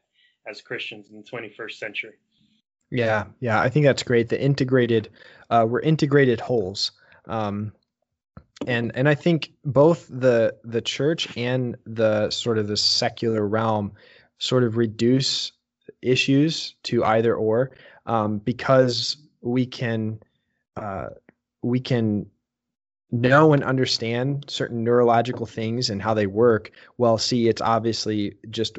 as 0.50 0.64
Christians 0.64 1.12
in 1.12 1.18
the 1.18 1.24
21st 1.24 1.74
century. 1.74 2.16
Yeah, 2.90 3.26
yeah, 3.40 3.62
I 3.62 3.70
think 3.70 3.86
that's 3.86 4.02
great. 4.02 4.30
The 4.30 4.42
integrated, 4.42 5.12
uh, 5.52 5.64
we're 5.70 5.82
integrated 5.82 6.40
wholes, 6.42 6.92
um, 7.28 7.72
and 8.66 8.92
and 8.96 9.08
I 9.08 9.14
think 9.14 9.52
both 9.64 10.08
the 10.08 10.56
the 10.64 10.82
church 10.82 11.38
and 11.38 11.78
the 11.86 12.32
sort 12.32 12.58
of 12.58 12.68
the 12.68 12.78
secular 12.78 13.48
realm 13.48 13.92
sort 14.40 14.64
of 14.64 14.76
reduce 14.76 15.52
issues 16.02 16.74
to 16.86 17.04
either 17.04 17.36
or 17.36 17.78
um, 18.08 18.40
because 18.40 19.18
we 19.42 19.68
can 19.68 20.20
uh, 20.78 21.10
we 21.62 21.80
can 21.80 22.26
know 23.14 23.54
and 23.54 23.64
understand 23.64 24.44
certain 24.48 24.84
neurological 24.84 25.46
things 25.46 25.90
and 25.90 26.02
how 26.02 26.14
they 26.14 26.28
work. 26.28 26.72
Well, 26.98 27.18
see, 27.18 27.48
it's 27.48 27.62
obviously 27.62 28.36
just 28.50 28.78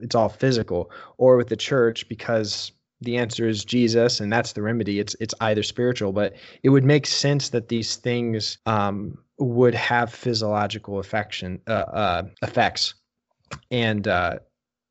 it's 0.00 0.14
all 0.14 0.28
physical, 0.28 0.90
or 1.18 1.36
with 1.36 1.48
the 1.48 1.56
church 1.56 2.08
because 2.08 2.72
the 3.00 3.18
answer 3.18 3.46
is 3.48 3.64
Jesus, 3.64 4.20
and 4.20 4.32
that's 4.32 4.52
the 4.52 4.62
remedy. 4.62 5.00
It's 5.00 5.16
it's 5.20 5.34
either 5.40 5.62
spiritual, 5.62 6.12
but 6.12 6.34
it 6.62 6.70
would 6.70 6.84
make 6.84 7.06
sense 7.06 7.50
that 7.50 7.68
these 7.68 7.96
things 7.96 8.58
um, 8.66 9.18
would 9.38 9.74
have 9.74 10.12
physiological 10.12 10.98
affection 11.00 11.60
uh, 11.66 11.72
uh, 11.72 12.22
effects, 12.42 12.94
and 13.70 14.06
uh, 14.06 14.38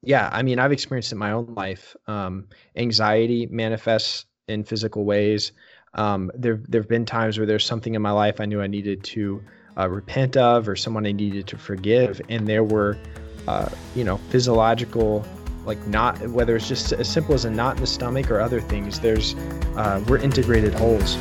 yeah, 0.04 0.30
I 0.32 0.44
mean, 0.44 0.60
I've 0.60 0.74
experienced 0.74 1.12
it 1.12 1.16
in 1.16 1.20
my 1.20 1.32
own 1.32 1.54
life. 1.56 1.96
Um, 2.08 2.48
anxiety 2.76 3.48
manifests 3.48 4.26
in 4.48 4.64
physical 4.64 5.06
ways. 5.06 5.52
Um, 5.96 6.32
there 6.36 6.60
there've 6.68 6.88
been 6.88 7.06
times 7.06 7.38
where 7.38 7.48
there's 7.48 7.66
something 7.66 7.96
in 7.96 8.02
my 8.02 8.12
life 8.12 8.40
I 8.40 8.46
knew 8.46 8.62
I 8.62 8.68
needed 8.68 9.04
to 9.06 9.42
uh, 9.78 9.90
repent 9.90 10.38
of, 10.38 10.70
or 10.70 10.76
someone 10.76 11.06
I 11.06 11.12
needed 11.12 11.48
to 11.48 11.58
forgive, 11.58 12.22
and 12.30 12.48
there 12.48 12.64
were, 12.64 12.98
uh, 13.48 13.70
you 13.96 14.04
know, 14.04 14.18
physiological 14.30 15.26
like 15.66 15.86
not 15.88 16.16
whether 16.30 16.56
it's 16.56 16.68
just 16.68 16.94
as 16.94 17.10
simple 17.10 17.34
as 17.34 17.46
a 17.46 17.50
knot 17.50 17.76
in 17.76 17.82
the 17.82 17.88
stomach 17.88 18.30
or 18.30 18.40
other 18.40 18.62
things 18.62 19.00
there's 19.00 19.36
uh, 19.78 20.04
we're 20.08 20.18
integrated 20.18 20.74
wholes 20.74 21.18